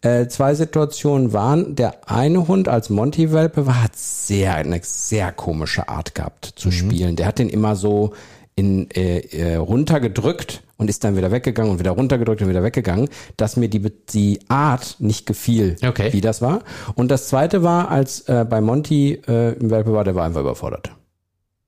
Äh, 0.01 0.27
zwei 0.27 0.55
Situationen 0.55 1.31
waren, 1.31 1.75
der 1.75 2.09
eine 2.09 2.47
Hund 2.47 2.67
als 2.67 2.89
Monty-Welpe 2.89 3.67
war, 3.67 3.83
hat 3.83 3.95
sehr, 3.95 4.55
eine 4.55 4.79
sehr 4.81 5.31
komische 5.31 5.89
Art 5.89 6.15
gehabt 6.15 6.53
zu 6.55 6.71
spielen. 6.71 7.15
Der 7.15 7.27
hat 7.27 7.37
den 7.37 7.49
immer 7.49 7.75
so 7.75 8.13
in 8.55 8.89
äh, 8.91 9.19
äh, 9.19 9.55
runtergedrückt 9.57 10.63
und 10.81 10.89
ist 10.89 11.03
dann 11.03 11.15
wieder 11.15 11.31
weggegangen 11.31 11.71
und 11.71 11.79
wieder 11.79 11.91
runtergedrückt 11.91 12.41
und 12.41 12.49
wieder 12.49 12.63
weggegangen, 12.63 13.07
dass 13.37 13.55
mir 13.55 13.69
die, 13.69 13.79
die 14.09 14.39
Art 14.47 14.95
nicht 14.97 15.27
gefiel, 15.27 15.75
Okay. 15.87 16.11
wie 16.11 16.21
das 16.21 16.41
war. 16.41 16.63
Und 16.95 17.11
das 17.11 17.27
zweite 17.27 17.61
war, 17.61 17.89
als 17.89 18.21
äh, 18.21 18.45
bei 18.49 18.61
Monty 18.61 19.21
äh, 19.27 19.53
im 19.53 19.69
Welpe 19.69 19.93
war, 19.93 20.03
der 20.03 20.15
war 20.15 20.25
einfach 20.25 20.41
überfordert. 20.41 20.91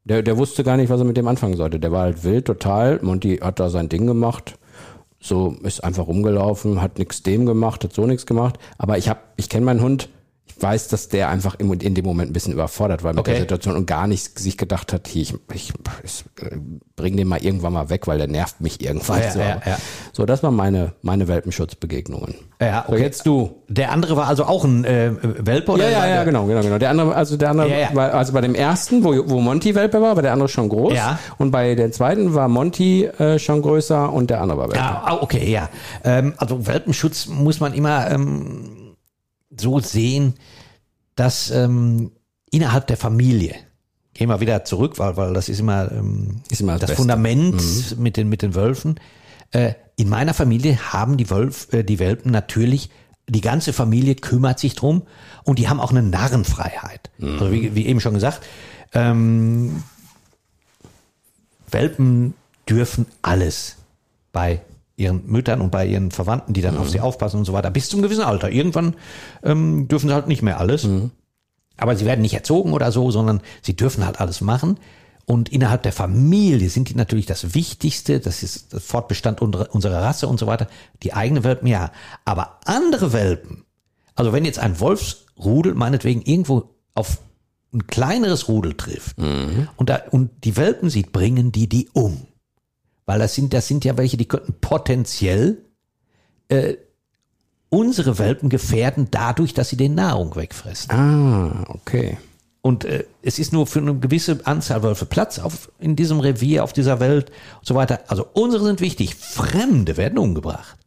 Der, 0.03 0.24
der 0.24 0.38
wusste 0.38 0.63
gar 0.63 0.77
nicht, 0.77 0.89
was 0.89 1.00
er 1.00 1.05
mit 1.05 1.15
dem 1.15 1.27
anfangen 1.27 1.55
sollte. 1.55 1.79
Der 1.79 1.91
war 1.91 2.01
halt 2.01 2.24
wild, 2.24 2.46
total. 2.46 3.00
Monty 3.03 3.38
hat 3.38 3.60
da 3.60 3.70
sein 3.70 3.88
Ding 3.88 4.08
gemacht. 4.08 4.55
So 5.22 5.55
ist 5.62 5.84
einfach 5.84 6.08
rumgelaufen, 6.08 6.82
hat 6.82 6.98
nichts 6.98 7.22
dem 7.22 7.46
gemacht, 7.46 7.84
hat 7.84 7.93
so 7.93 8.08
nichts 8.08 8.25
gemacht. 8.25 8.58
Aber 8.79 8.98
ich 8.98 9.08
hab, 9.10 9.32
ich 9.38 9.48
kenne 9.48 9.65
meinen 9.65 9.82
Hund. 9.82 10.10
Ich 10.46 10.62
weiß, 10.62 10.88
dass 10.90 11.10
der 11.10 11.30
einfach 11.30 11.56
im, 11.56 11.74
in 11.74 11.96
dem 11.96 12.06
Moment 12.06 12.30
ein 12.30 12.34
bisschen 12.34 12.54
überfordert 12.54 13.04
war 13.04 13.12
mit 13.12 13.20
Okay. 13.22 13.32
der 13.32 13.40
Situation 13.42 13.76
und 13.76 13.86
gar 13.88 14.08
nicht 14.08 14.38
sich 14.38 14.58
gedacht 14.58 14.94
hat, 14.94 15.08
hier, 15.08 15.24
ich, 15.24 15.34
ich, 15.54 15.74
ich 16.04 16.26
äh, 16.42 16.58
bring 16.96 17.18
den 17.18 17.28
mal 17.28 17.44
irgendwann 17.44 17.74
mal 17.74 17.90
weg, 17.90 18.08
weil 18.08 18.18
der 18.18 18.28
nervt 18.28 18.62
mich 18.62 18.82
irgendwann. 18.82 19.22
Ja, 19.22 19.32
so. 19.32 19.40
ja, 19.40 19.62
ja. 19.66 19.78
so, 20.14 20.26
das 20.26 20.44
waren 20.44 20.56
meine, 20.56 20.94
meine 21.02 21.28
Welpenschutzbegegnungen. 21.28 22.36
Ja, 22.62 22.84
So, 22.88 22.94
okay. 22.94 23.02
jetzt 23.02 23.26
du. 23.26 23.64
Der 23.68 23.92
andere 23.92 24.16
war 24.16 24.28
also 24.28 24.46
auch 24.46 24.64
ein 24.64 24.86
äh, 24.86 25.12
Welpe 25.22 25.72
oder? 25.72 25.90
Ja, 25.90 26.06
ja, 26.06 26.16
ja, 26.16 26.24
genau, 26.24 26.46
genau, 26.46 26.62
genau. 26.62 26.78
Der 26.78 26.90
andere, 26.92 27.16
also 27.16 27.36
der 27.36 27.50
andere. 27.50 27.72
War, 27.94 28.14
also 28.14 28.32
bei 28.34 28.42
dem 28.42 28.54
ersten, 28.56 29.04
wo, 29.04 29.12
wo 29.30 29.40
Monty 29.42 29.74
Welpe 29.76 30.02
war, 30.02 30.16
war 30.16 30.22
der 30.22 30.34
andere 30.34 30.50
schon 30.50 30.70
groß. 30.70 30.94
Ja. 30.94 31.20
Und 31.40 31.52
bei 31.52 31.74
der 31.76 31.92
zweiten 31.92 32.36
war 32.36 32.48
Monty 32.48 33.06
äh, 33.06 33.40
schon 33.40 33.62
größer 33.62 34.14
und 34.14 34.30
der 34.30 34.40
andere 34.42 34.60
war 34.60 34.68
Welpe. 34.68 34.78
Ja, 34.80 35.02
ah, 35.04 35.18
okay, 35.20 35.50
ja. 35.52 35.70
Ähm, 36.04 36.34
also 36.38 36.68
Welpenschutz 36.68 37.26
muss 37.26 37.60
man 37.60 37.74
immer 37.74 38.10
ähm, 38.12 38.83
so 39.60 39.79
sehen, 39.79 40.36
dass 41.15 41.51
ähm, 41.51 42.12
innerhalb 42.51 42.88
der 42.88 42.98
Familie, 42.98 43.55
gehen 44.13 44.29
wir 44.29 44.39
wieder 44.39 44.63
zurück, 44.63 45.00
weil, 45.00 45.17
weil 45.17 45.33
das 45.33 45.50
ist 45.50 45.60
immer, 45.60 45.91
ähm, 45.91 46.41
Ist 46.50 46.62
immer 46.62 46.77
das 46.77 46.89
das. 46.89 46.98
Fundament 46.98 47.98
mit, 47.98 48.17
den, 48.17 48.29
mit 48.29 48.41
den 48.41 48.55
Wölfen. 48.55 49.00
Äh, 49.51 49.74
in 49.95 50.10
meiner 50.10 50.33
Familie 50.33 50.77
haben 50.93 51.17
die, 51.17 51.29
Wölf, 51.29 51.72
äh, 51.72 51.83
die 51.83 52.00
Welpen 52.00 52.31
natürlich, 52.31 52.89
die 53.27 53.41
ganze 53.41 53.74
Familie 53.74 54.15
kümmert 54.15 54.60
sich 54.60 54.75
drum 54.75 55.03
und 55.43 55.60
die 55.60 55.69
haben 55.69 55.79
auch 55.79 55.91
eine 55.91 56.03
Narrenfreiheit. 56.03 57.10
Also 57.22 57.51
wie, 57.51 57.74
wie 57.75 57.86
eben 57.86 58.01
schon 58.01 58.13
gesagt, 58.13 58.42
ähm, 58.94 59.83
Welpen 61.72 62.33
dürfen 62.68 63.05
alles 63.22 63.77
bei 64.31 64.61
ihren 65.03 65.25
Müttern 65.25 65.61
und 65.61 65.72
bei 65.72 65.85
ihren 65.85 66.11
Verwandten, 66.11 66.53
die 66.53 66.61
dann 66.61 66.77
auf 66.77 66.89
sie 66.89 67.00
aufpassen 67.00 67.37
und 67.37 67.46
so 67.46 67.53
weiter, 67.53 67.72
bis 67.72 67.89
zum 67.89 68.01
gewissen 68.01 68.24
Alter. 68.24 68.50
Irgendwann 68.50 68.96
ähm, 69.44 69.87
dürfen 69.87 70.07
sie 70.07 70.13
halt 70.13 70.27
nicht 70.27 70.42
mehr 70.42 70.59
alles. 70.59 70.87
Aber 71.77 71.96
sie 71.96 72.05
werden 72.05 72.22
nicht 72.22 72.33
erzogen 72.33 72.74
oder 72.74 72.92
so, 72.92 73.11
sondern 73.11 73.42
sie 73.61 73.75
dürfen 73.75 74.05
halt 74.05 74.20
alles 74.20 74.42
machen. 74.42 74.77
Und 75.25 75.50
innerhalb 75.50 75.83
der 75.83 75.94
Familie 75.94 76.70
sind 76.70 76.89
die 76.89 76.96
natürlich 76.96 77.25
das 77.25 77.53
Wichtigste, 77.55 78.20
das 78.20 78.44
ist 78.44 78.74
das 78.74 78.83
Fortbestand 78.83 79.42
unserer, 79.42 80.01
Rasse 80.01 80.27
und 80.27 80.39
so 80.39 80.48
weiter. 80.48 80.68
Die 81.01 81.13
eigene 81.13 81.44
Welpen, 81.44 81.68
ja. 81.68 81.92
Aber 82.25 82.59
andere 82.66 83.13
Welpen, 83.13 83.63
also 84.16 84.33
wenn 84.33 84.46
jetzt 84.46 84.59
ein 84.59 84.79
Wolfsrudel 84.79 85.75
meinetwegen 85.75 86.22
irgendwo 86.22 86.70
auf 86.94 87.20
ein 87.74 87.87
kleineres 87.87 88.50
Rudel 88.50 88.75
trifft 88.75 89.18
und, 89.77 89.89
da, 89.89 90.01
und 90.11 90.29
die 90.44 90.57
Welpen 90.57 90.89
sieht, 90.89 91.11
bringen 91.11 91.51
die 91.51 91.68
die 91.68 91.89
um. 91.94 92.27
Weil 93.05 93.20
das 93.20 93.35
sind, 93.35 93.53
das 93.53 93.68
sind 93.68 93.85
ja 93.85 93.98
welche, 93.98 94.18
die 94.18 94.27
könnten 94.27 94.53
potenziell 94.61 95.57
äh, 96.48 96.75
unsere 97.70 98.20
Welpen 98.20 98.50
gefährden 98.50 99.07
dadurch, 99.11 99.53
dass 99.53 99.70
sie 99.70 99.77
den 99.77 99.96
Nahrung 99.96 100.35
wegfressen. 100.35 100.92
Ah, 100.92 101.66
okay. 101.70 102.18
Und 102.61 102.85
äh, 102.85 103.03
es 103.22 103.39
ist 103.39 103.51
nur 103.51 103.68
für 103.68 103.79
eine 103.79 103.96
gewisse 103.96 104.39
Anzahl 104.46 104.83
Wölfe 104.83 105.05
Platz 105.05 105.39
auf, 105.39 105.70
in 105.79 105.98
diesem 105.98 106.20
Revier, 106.22 106.63
auf 106.63 106.72
dieser 106.72 107.00
Welt 107.01 107.29
und 107.59 107.66
so 107.66 107.75
weiter. 107.75 108.01
Also 108.07 108.25
unsere 108.33 108.63
sind 108.63 108.79
wichtig. 108.79 109.16
Fremde 109.16 109.98
werden 109.98 110.18
umgebracht. 110.18 110.77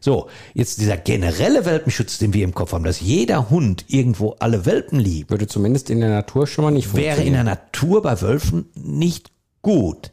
So, 0.00 0.28
jetzt 0.54 0.80
dieser 0.80 0.96
generelle 0.96 1.64
Welpenschutz, 1.64 2.18
den 2.18 2.32
wir 2.32 2.44
im 2.44 2.54
Kopf 2.54 2.72
haben, 2.72 2.84
dass 2.84 3.00
jeder 3.00 3.50
Hund 3.50 3.86
irgendwo 3.88 4.36
alle 4.38 4.64
Welpen 4.64 5.00
liebt, 5.00 5.30
Würde 5.30 5.48
zumindest 5.48 5.90
in 5.90 5.98
der 6.00 6.10
Natur 6.10 6.46
schon 6.46 6.64
mal 6.64 6.70
nicht 6.70 6.94
wäre 6.94 7.06
in 7.06 7.14
funktionieren. 7.14 7.46
der 7.46 7.54
Natur 7.56 8.02
bei 8.02 8.20
Wölfen 8.20 8.66
nicht 8.74 9.32
gut. 9.62 10.12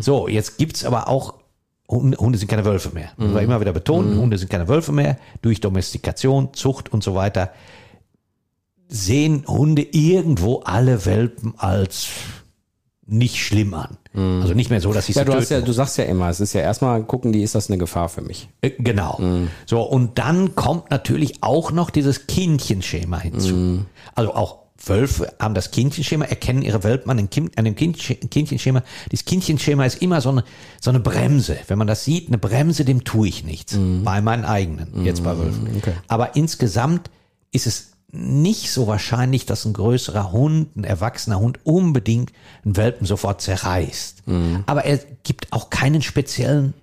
So, 0.00 0.28
jetzt 0.28 0.58
gibt's 0.58 0.84
aber 0.84 1.08
auch 1.08 1.34
Hunde, 1.88 2.38
sind 2.38 2.48
keine 2.48 2.64
Wölfe 2.64 2.90
mehr. 2.94 3.10
Muss 3.16 3.32
man 3.32 3.44
immer 3.44 3.60
wieder 3.60 3.72
betonen, 3.72 4.18
Hunde 4.18 4.38
sind 4.38 4.50
keine 4.50 4.68
Wölfe 4.68 4.92
mehr. 4.92 5.18
Durch 5.42 5.60
Domestikation, 5.60 6.54
Zucht 6.54 6.92
und 6.92 7.02
so 7.04 7.14
weiter 7.14 7.50
sehen 8.88 9.44
Hunde 9.46 9.82
irgendwo 9.82 10.60
alle 10.60 11.04
Welpen 11.04 11.54
als 11.58 12.08
nicht 13.06 13.36
schlimm 13.38 13.74
an. 13.74 13.98
Also 14.42 14.54
nicht 14.54 14.70
mehr 14.70 14.80
so, 14.80 14.92
dass 14.92 15.06
sie 15.06 15.12
ja, 15.12 15.24
sie 15.24 15.30
du, 15.30 15.34
hast 15.36 15.50
ja, 15.50 15.60
du 15.60 15.72
sagst 15.72 15.98
ja 15.98 16.04
immer, 16.04 16.28
es 16.30 16.40
ist 16.40 16.52
ja 16.52 16.60
erstmal 16.60 17.02
gucken, 17.02 17.32
die 17.32 17.42
ist 17.42 17.54
das 17.54 17.68
eine 17.68 17.78
Gefahr 17.78 18.08
für 18.08 18.22
mich. 18.22 18.48
äh, 18.62 18.70
Genau. 18.70 19.20
So, 19.66 19.82
und 19.82 20.18
dann 20.18 20.54
kommt 20.54 20.90
natürlich 20.90 21.42
auch 21.42 21.72
noch 21.72 21.90
dieses 21.90 22.26
Kindchenschema 22.26 23.18
hinzu. 23.18 23.84
Also 24.14 24.34
auch 24.34 24.63
Wölfe 24.86 25.32
haben 25.40 25.54
das 25.54 25.70
Kindchenschema, 25.70 26.24
erkennen 26.26 26.62
ihre 26.62 26.82
Welpen 26.82 27.10
an, 27.10 27.16
dem 27.16 27.30
kind, 27.30 27.56
an 27.56 27.64
dem 27.64 27.74
Kindchen- 27.76 28.28
Kindchenschema. 28.28 28.82
Dieses 29.10 29.24
Kindchenschema 29.24 29.84
ist 29.86 30.02
immer 30.02 30.20
so 30.20 30.30
eine, 30.30 30.44
so 30.80 30.90
eine 30.90 31.00
Bremse. 31.00 31.56
Wenn 31.68 31.78
man 31.78 31.86
das 31.86 32.04
sieht, 32.04 32.28
eine 32.28 32.38
Bremse, 32.38 32.84
dem 32.84 33.04
tue 33.04 33.28
ich 33.28 33.44
nichts. 33.44 33.78
Bei 34.04 34.20
meinen 34.20 34.44
eigenen, 34.44 35.04
jetzt 35.04 35.22
bei 35.24 35.38
Wölfen. 35.38 35.68
Aber 36.08 36.36
insgesamt 36.36 37.10
ist 37.52 37.66
es 37.66 37.92
nicht 38.10 38.70
so 38.72 38.86
wahrscheinlich, 38.86 39.46
dass 39.46 39.64
ein 39.64 39.72
größerer 39.72 40.30
Hund, 40.32 40.76
ein 40.76 40.84
erwachsener 40.84 41.38
Hund 41.40 41.58
unbedingt 41.64 42.32
einen 42.64 42.76
Welpen 42.76 43.06
sofort 43.06 43.40
zerreißt. 43.42 44.22
Aber 44.66 44.84
er 44.84 44.98
gibt 45.22 45.52
auch 45.52 45.70
keinen 45.70 46.02
speziellen 46.02 46.74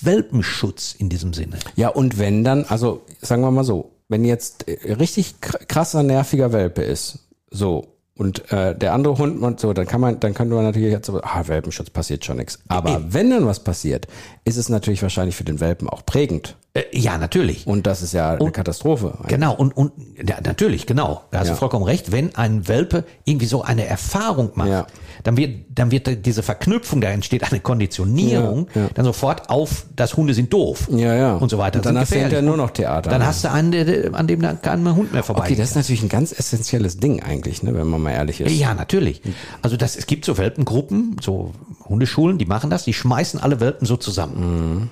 Welpenschutz 0.00 0.94
in 0.96 1.08
diesem 1.08 1.34
Sinne. 1.34 1.58
Ja, 1.76 1.88
und 1.88 2.18
wenn 2.18 2.44
dann, 2.44 2.64
also 2.64 3.02
sagen 3.20 3.42
wir 3.42 3.50
mal 3.50 3.64
so, 3.64 3.90
wenn 4.08 4.24
jetzt 4.24 4.66
äh, 4.68 4.92
richtig 4.94 5.34
kr- 5.42 5.64
krasser, 5.66 6.02
nerviger 6.02 6.52
Welpe 6.52 6.82
ist, 6.82 7.18
so, 7.50 7.98
und 8.18 8.50
äh, 8.50 8.76
der 8.76 8.94
andere 8.94 9.16
Hund 9.16 9.40
und 9.42 9.60
so, 9.60 9.72
dann 9.72 9.86
kann 9.86 10.00
man, 10.00 10.18
dann 10.18 10.34
könnte 10.34 10.54
man 10.54 10.64
natürlich 10.64 10.90
jetzt 10.90 11.06
so, 11.06 11.20
ah, 11.22 11.44
Welpenschutz 11.46 11.90
passiert 11.90 12.24
schon 12.24 12.38
nichts. 12.38 12.58
Aber 12.66 13.00
wenn 13.12 13.30
dann 13.30 13.46
was 13.46 13.60
passiert, 13.60 14.08
ist 14.44 14.56
es 14.56 14.68
natürlich 14.68 15.02
wahrscheinlich 15.02 15.36
für 15.36 15.44
den 15.44 15.60
Welpen 15.60 15.88
auch 15.88 16.04
prägend. 16.04 16.56
Äh, 16.74 16.82
ja, 16.92 17.16
natürlich. 17.16 17.66
Und 17.66 17.86
das 17.86 18.02
ist 18.02 18.12
ja 18.12 18.32
eine 18.34 18.50
Katastrophe. 18.52 19.16
Genau, 19.26 19.54
und, 19.54 19.74
und 19.76 19.92
ja, 20.16 20.36
natürlich, 20.44 20.84
genau. 20.86 21.22
Da 21.30 21.38
hast 21.40 21.46
Ja. 21.48 21.54
du 21.54 21.58
vollkommen 21.58 21.84
recht. 21.84 22.12
Wenn 22.12 22.34
ein 22.36 22.68
Welpe 22.68 23.04
irgendwie 23.24 23.46
so 23.46 23.62
eine 23.62 23.86
Erfahrung 23.86 24.50
macht, 24.54 24.68
Ja. 24.68 24.86
dann 25.24 25.38
wird, 25.38 25.64
dann 25.74 25.90
wird 25.90 26.26
diese 26.26 26.42
Verknüpfung, 26.42 27.00
da 27.00 27.08
entsteht 27.08 27.42
eine 27.50 27.60
Konditionierung, 27.60 28.68
Ja, 28.74 28.82
ja. 28.82 28.88
dann 28.94 29.04
sofort 29.06 29.48
auf, 29.48 29.86
dass 29.96 30.16
Hunde 30.16 30.34
sind 30.34 30.52
doof. 30.52 30.88
Ja, 30.92 31.14
ja. 31.14 31.36
Und 31.36 31.48
so 31.48 31.56
weiter. 31.56 31.78
Und 31.78 31.86
dann 31.86 31.98
hast 31.98 32.12
du 32.12 32.16
hinterher 32.18 32.42
nur 32.42 32.58
noch 32.58 32.70
Theater. 32.70 33.10
Dann 33.10 33.24
hast 33.24 33.44
du 33.44 33.50
einen, 33.50 33.72
der, 33.72 34.14
an 34.14 34.26
dem 34.26 34.42
da 34.42 34.52
kein 34.52 34.94
Hund 34.94 35.12
mehr 35.14 35.22
vorbei 35.22 35.44
Okay, 35.44 35.54
das 35.56 35.70
ist 35.70 35.76
natürlich 35.76 36.02
ein 36.02 36.08
ganz 36.10 36.38
essentielles 36.38 36.98
Ding 36.98 37.22
eigentlich, 37.22 37.62
ne, 37.62 37.74
wenn 37.74 37.86
man 37.86 38.02
mal 38.02 38.10
ehrlich 38.12 38.40
ist. 38.42 38.52
Ja, 38.52 38.74
natürlich. 38.74 39.22
Also 39.62 39.78
das, 39.78 39.96
es 39.96 40.06
gibt 40.06 40.26
so 40.26 40.36
Welpengruppen, 40.36 41.16
so 41.22 41.52
Hundeschulen, 41.88 42.36
die 42.36 42.44
machen 42.46 42.68
das, 42.68 42.84
die 42.84 42.92
schmeißen 42.92 43.40
alle 43.40 43.58
Welpen 43.60 43.86
so 43.86 43.96
zusammen. 43.96 44.90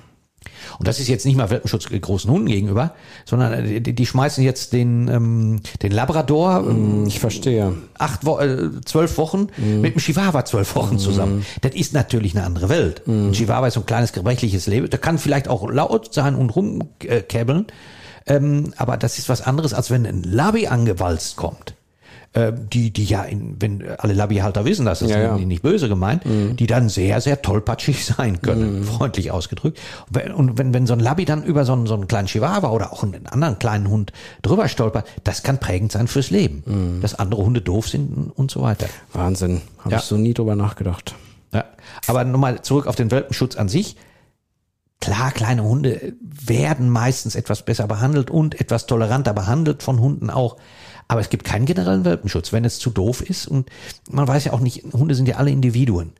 Und 0.79 0.87
das 0.87 0.99
ist 0.99 1.07
jetzt 1.07 1.25
nicht 1.25 1.35
mal 1.35 1.49
Welpenschutz 1.49 1.87
großen 1.89 2.29
Hunden 2.29 2.47
gegenüber, 2.47 2.93
sondern 3.25 3.53
äh, 3.53 3.81
die, 3.81 3.93
die 3.93 4.05
schmeißen 4.05 4.43
jetzt 4.43 4.73
den, 4.73 5.07
ähm, 5.07 5.61
den 5.81 5.91
Labrador 5.91 6.65
ähm, 6.69 7.05
Ich 7.07 7.19
verstehe. 7.19 7.73
acht 7.97 8.25
Wo 8.25 8.39
äh, 8.39 8.69
zwölf 8.85 9.17
Wochen 9.17 9.47
mit 9.57 9.95
dem 9.95 9.99
Chihuahua 9.99 10.45
zwölf 10.45 10.75
Wochen 10.75 10.99
zusammen. 10.99 11.45
Das 11.61 11.73
ist 11.73 11.93
natürlich 11.93 12.35
eine 12.35 12.45
andere 12.45 12.69
Welt. 12.69 13.01
Ein 13.07 13.31
Chihuahua 13.31 13.67
ist 13.67 13.73
so 13.75 13.79
ein 13.81 13.85
kleines 13.85 14.13
gebrechliches 14.13 14.67
Leben. 14.67 14.89
Der 14.89 14.99
kann 14.99 15.17
vielleicht 15.17 15.47
auch 15.47 15.69
laut 15.69 16.13
sein 16.13 16.35
und 16.35 16.51
rumkäbbeln. 16.55 17.67
Ähm, 18.27 18.73
aber 18.75 18.97
das 18.97 19.17
ist 19.17 19.29
was 19.29 19.41
anderes, 19.41 19.73
als 19.73 19.89
wenn 19.89 20.05
ein 20.05 20.23
Labby 20.23 20.67
angewalzt 20.67 21.37
kommt. 21.37 21.76
Äh, 22.33 22.51
die, 22.53 22.91
die 22.91 23.05
ja, 23.05 23.23
in, 23.23 23.55
wenn 23.59 23.83
alle 23.97 24.13
Labbyhalter 24.13 24.65
wissen 24.65 24.85
das, 24.85 24.99
das 24.99 25.09
Ja, 25.09 25.19
ja. 25.19 25.37
nicht 25.37 25.61
böse 25.63 25.87
gemeint, 25.87 26.23
die 26.25 26.67
dann 26.67 26.89
sehr, 26.89 27.21
sehr 27.21 27.41
tollpatschig 27.41 28.05
sein 28.17 28.41
können, 28.41 28.83
freundlich 28.83 29.31
ausgedrückt. 29.31 29.79
Und 30.35 30.57
wenn- 30.57 30.73
wenn, 30.73 30.85
so 30.87 30.93
ein 30.93 30.99
Labby 30.99 31.25
dann 31.25 31.43
über 31.43 31.63
so 31.65 31.73
einen, 31.73 31.87
so 31.87 31.93
einen 31.93 32.07
kleinen 32.07 32.27
Chihuahua 32.27 32.69
oder 32.71 32.91
auch 32.93 33.03
einen 33.03 33.27
anderen 33.27 33.57
kleinen 33.59 33.89
Hund 33.89 34.11
drüber 34.41 34.67
stolpert, 34.67 35.07
das 35.23 35.41
kann 35.41 35.59
prägend 35.59 35.91
sein 35.93 36.07
fürs 36.07 36.29
Leben. 36.29 36.99
Dass 37.01 37.15
andere 37.15 37.43
Hunde 37.43 37.61
doof 37.61 37.87
sind 37.87 38.31
und 38.35 38.51
so 38.51 38.61
weiter. 38.61 38.87
Wahnsinn. 39.13 39.61
Habe 39.79 39.91
Ja. 39.91 39.97
ich 39.97 40.03
so 40.03 40.17
nie 40.17 40.33
drüber 40.33 40.55
nachgedacht. 40.55 41.15
Ja. 41.53 41.63
Aber 42.07 42.23
nochmal 42.25 42.61
zurück 42.61 42.87
auf 42.87 42.95
den 42.95 43.09
Welpenschutz 43.09 43.55
an 43.55 43.69
sich. 43.69 43.95
Klar, 44.99 45.31
kleine 45.31 45.63
Hunde 45.63 46.13
werden 46.21 46.89
meistens 46.89 47.35
etwas 47.35 47.63
besser 47.63 47.87
behandelt 47.87 48.31
und 48.31 48.59
etwas 48.59 48.85
toleranter 48.87 49.33
behandelt 49.33 49.83
von 49.83 49.99
Hunden 49.99 50.29
auch. 50.29 50.57
Aber 51.07 51.21
es 51.21 51.29
gibt 51.29 51.45
keinen 51.45 51.65
generellen 51.65 52.05
Welpenschutz, 52.05 52.51
wenn 52.51 52.65
es 52.65 52.79
zu 52.79 52.89
doof 52.89 53.21
ist. 53.21 53.47
Und 53.47 53.69
man 54.09 54.27
weiß 54.27 54.45
ja 54.45 54.53
auch 54.53 54.59
nicht, 54.59 54.83
Hunde 54.93 55.15
sind 55.15 55.27
ja 55.27 55.37
alle 55.37 55.51
Individuen. 55.51 56.13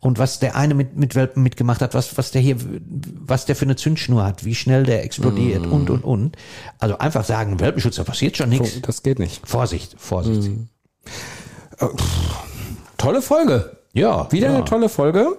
Und 0.00 0.18
was 0.18 0.38
der 0.38 0.54
eine 0.54 0.74
mit, 0.74 0.96
mit 0.96 1.16
Welpen 1.16 1.42
mitgemacht 1.42 1.82
hat, 1.82 1.92
was, 1.94 2.16
was 2.16 2.30
der 2.30 2.40
hier, 2.40 2.56
was 2.86 3.46
der 3.46 3.56
für 3.56 3.64
eine 3.64 3.74
Zündschnur 3.74 4.24
hat, 4.24 4.44
wie 4.44 4.54
schnell 4.54 4.84
der 4.84 5.04
explodiert 5.04 5.66
und, 5.66 5.90
und, 5.90 6.04
und. 6.04 6.36
Also 6.78 6.98
einfach 6.98 7.24
sagen, 7.24 7.58
Welpenschutz, 7.58 7.96
da 7.96 8.04
passiert 8.04 8.36
schon 8.36 8.48
nichts. 8.48 8.80
Das 8.82 9.02
geht 9.02 9.18
nicht. 9.18 9.46
Vorsicht, 9.46 9.96
Vorsicht. 9.98 10.52
Tolle 12.96 13.22
Folge. 13.22 13.76
Ja. 13.92 14.30
Wieder 14.30 14.50
ja. 14.50 14.56
eine 14.56 14.64
tolle 14.64 14.88
Folge. 14.88 15.36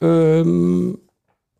Ähm, 0.00 0.98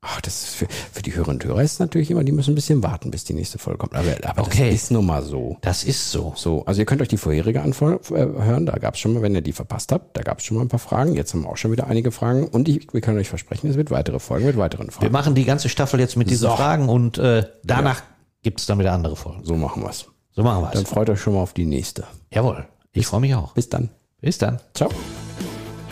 ach, 0.03 0.21
das 0.23 0.43
ist 0.45 0.55
für, 0.55 0.67
für 0.93 1.03
die 1.03 1.15
Hörerinnen 1.15 1.41
und 1.41 1.45
Hörer 1.45 1.63
ist 1.63 1.79
natürlich 1.81 2.11
immer, 2.11 2.25
die 2.25 2.33
müssen 2.33 2.53
ein 2.53 2.55
bisschen 2.55 2.83
warten, 2.83 3.11
bis 3.11 3.25
die 3.25 3.35
nächste 3.35 3.59
Folge 3.59 3.79
kommt. 3.79 3.95
Aber, 3.95 4.09
aber 4.25 4.43
Okay. 4.43 4.71
das 4.71 4.83
ist 4.83 4.91
nun 4.91 5.05
mal 5.07 5.23
so. 5.23 5.59
Das 5.61 5.85
ist 5.85 6.11
so. 6.11 6.33
So, 6.37 6.65
also 6.65 6.81
ihr 6.81 6.87
könnt 6.87 7.03
euch 7.03 7.09
die 7.09 7.17
vorherige 7.19 7.63
Antwort 7.63 8.11
äh, 8.11 8.15
hören. 8.15 8.67
Da 8.67 8.73
gab 8.79 8.95
es 8.95 9.01
schon 9.01 9.13
mal, 9.15 9.23
wenn 9.23 9.35
ihr 9.35 9.43
die 9.43 9.53
verpasst 9.53 9.93
habt, 9.93 10.17
da 10.17 10.23
gab 10.23 10.39
es 10.39 10.45
schon 10.45 10.57
mal 10.57 10.63
ein 10.65 10.69
paar 10.69 10.79
Fragen. 10.81 11.15
Jetzt 11.15 11.35
haben 11.35 11.43
wir 11.43 11.51
auch 11.51 11.57
schon 11.57 11.73
wieder 11.73 11.87
einige 11.87 12.11
Fragen. 12.13 12.47
Und 12.49 12.69
ich, 12.69 12.87
wir 12.93 13.01
können 13.01 13.19
euch 13.19 13.29
versprechen, 13.29 13.69
es 13.71 13.77
wird 13.77 13.91
weitere 13.91 14.19
Folgen 14.19 14.47
mit 14.47 14.57
weiteren 14.57 14.87
Wir 14.87 14.93
Fragen. 14.93 15.13
machen 15.13 15.35
die 15.35 15.45
ganze 15.45 15.69
Staffel 15.69 16.01
jetzt 16.01 16.17
mit 16.17 16.31
diesen 16.31 16.49
So. 16.49 16.57
Fragen 16.57 16.89
und 16.89 17.19
äh, 17.19 17.45
danach 17.65 18.03
gibt's 18.43 18.67
dann 18.67 18.79
wieder 18.79 18.93
andere 18.93 19.17
Folgen. 19.17 19.45
So 19.45 19.57
machen 19.57 19.83
wir's. 19.83 20.07
So 20.33 20.43
machen 20.43 20.63
wir's. 20.63 20.73
Dann 20.73 20.87
freut 20.87 21.11
euch 21.11 21.21
schon 21.21 21.35
mal 21.35 21.41
auf 21.41 21.53
die 21.53 21.67
nächste. 21.67 22.05
Jawohl. 22.33 22.67
Ich 22.93 23.07
freue 23.07 23.21
mich 23.21 23.35
auch. 23.35 23.53
Bis 23.53 23.69
dann. 23.69 23.91
Bis 24.23 24.39
dann. 24.39 24.61
Ciao. 24.75 24.91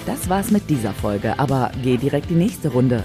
Das 0.07 0.29
war's 0.31 0.51
mit 0.51 0.71
dieser 0.71 0.95
Folge, 0.95 1.39
aber 1.39 1.71
geh 1.83 1.99
direkt 1.99 2.31
die 2.31 2.35
nächste 2.35 2.69
Runde. 2.71 3.05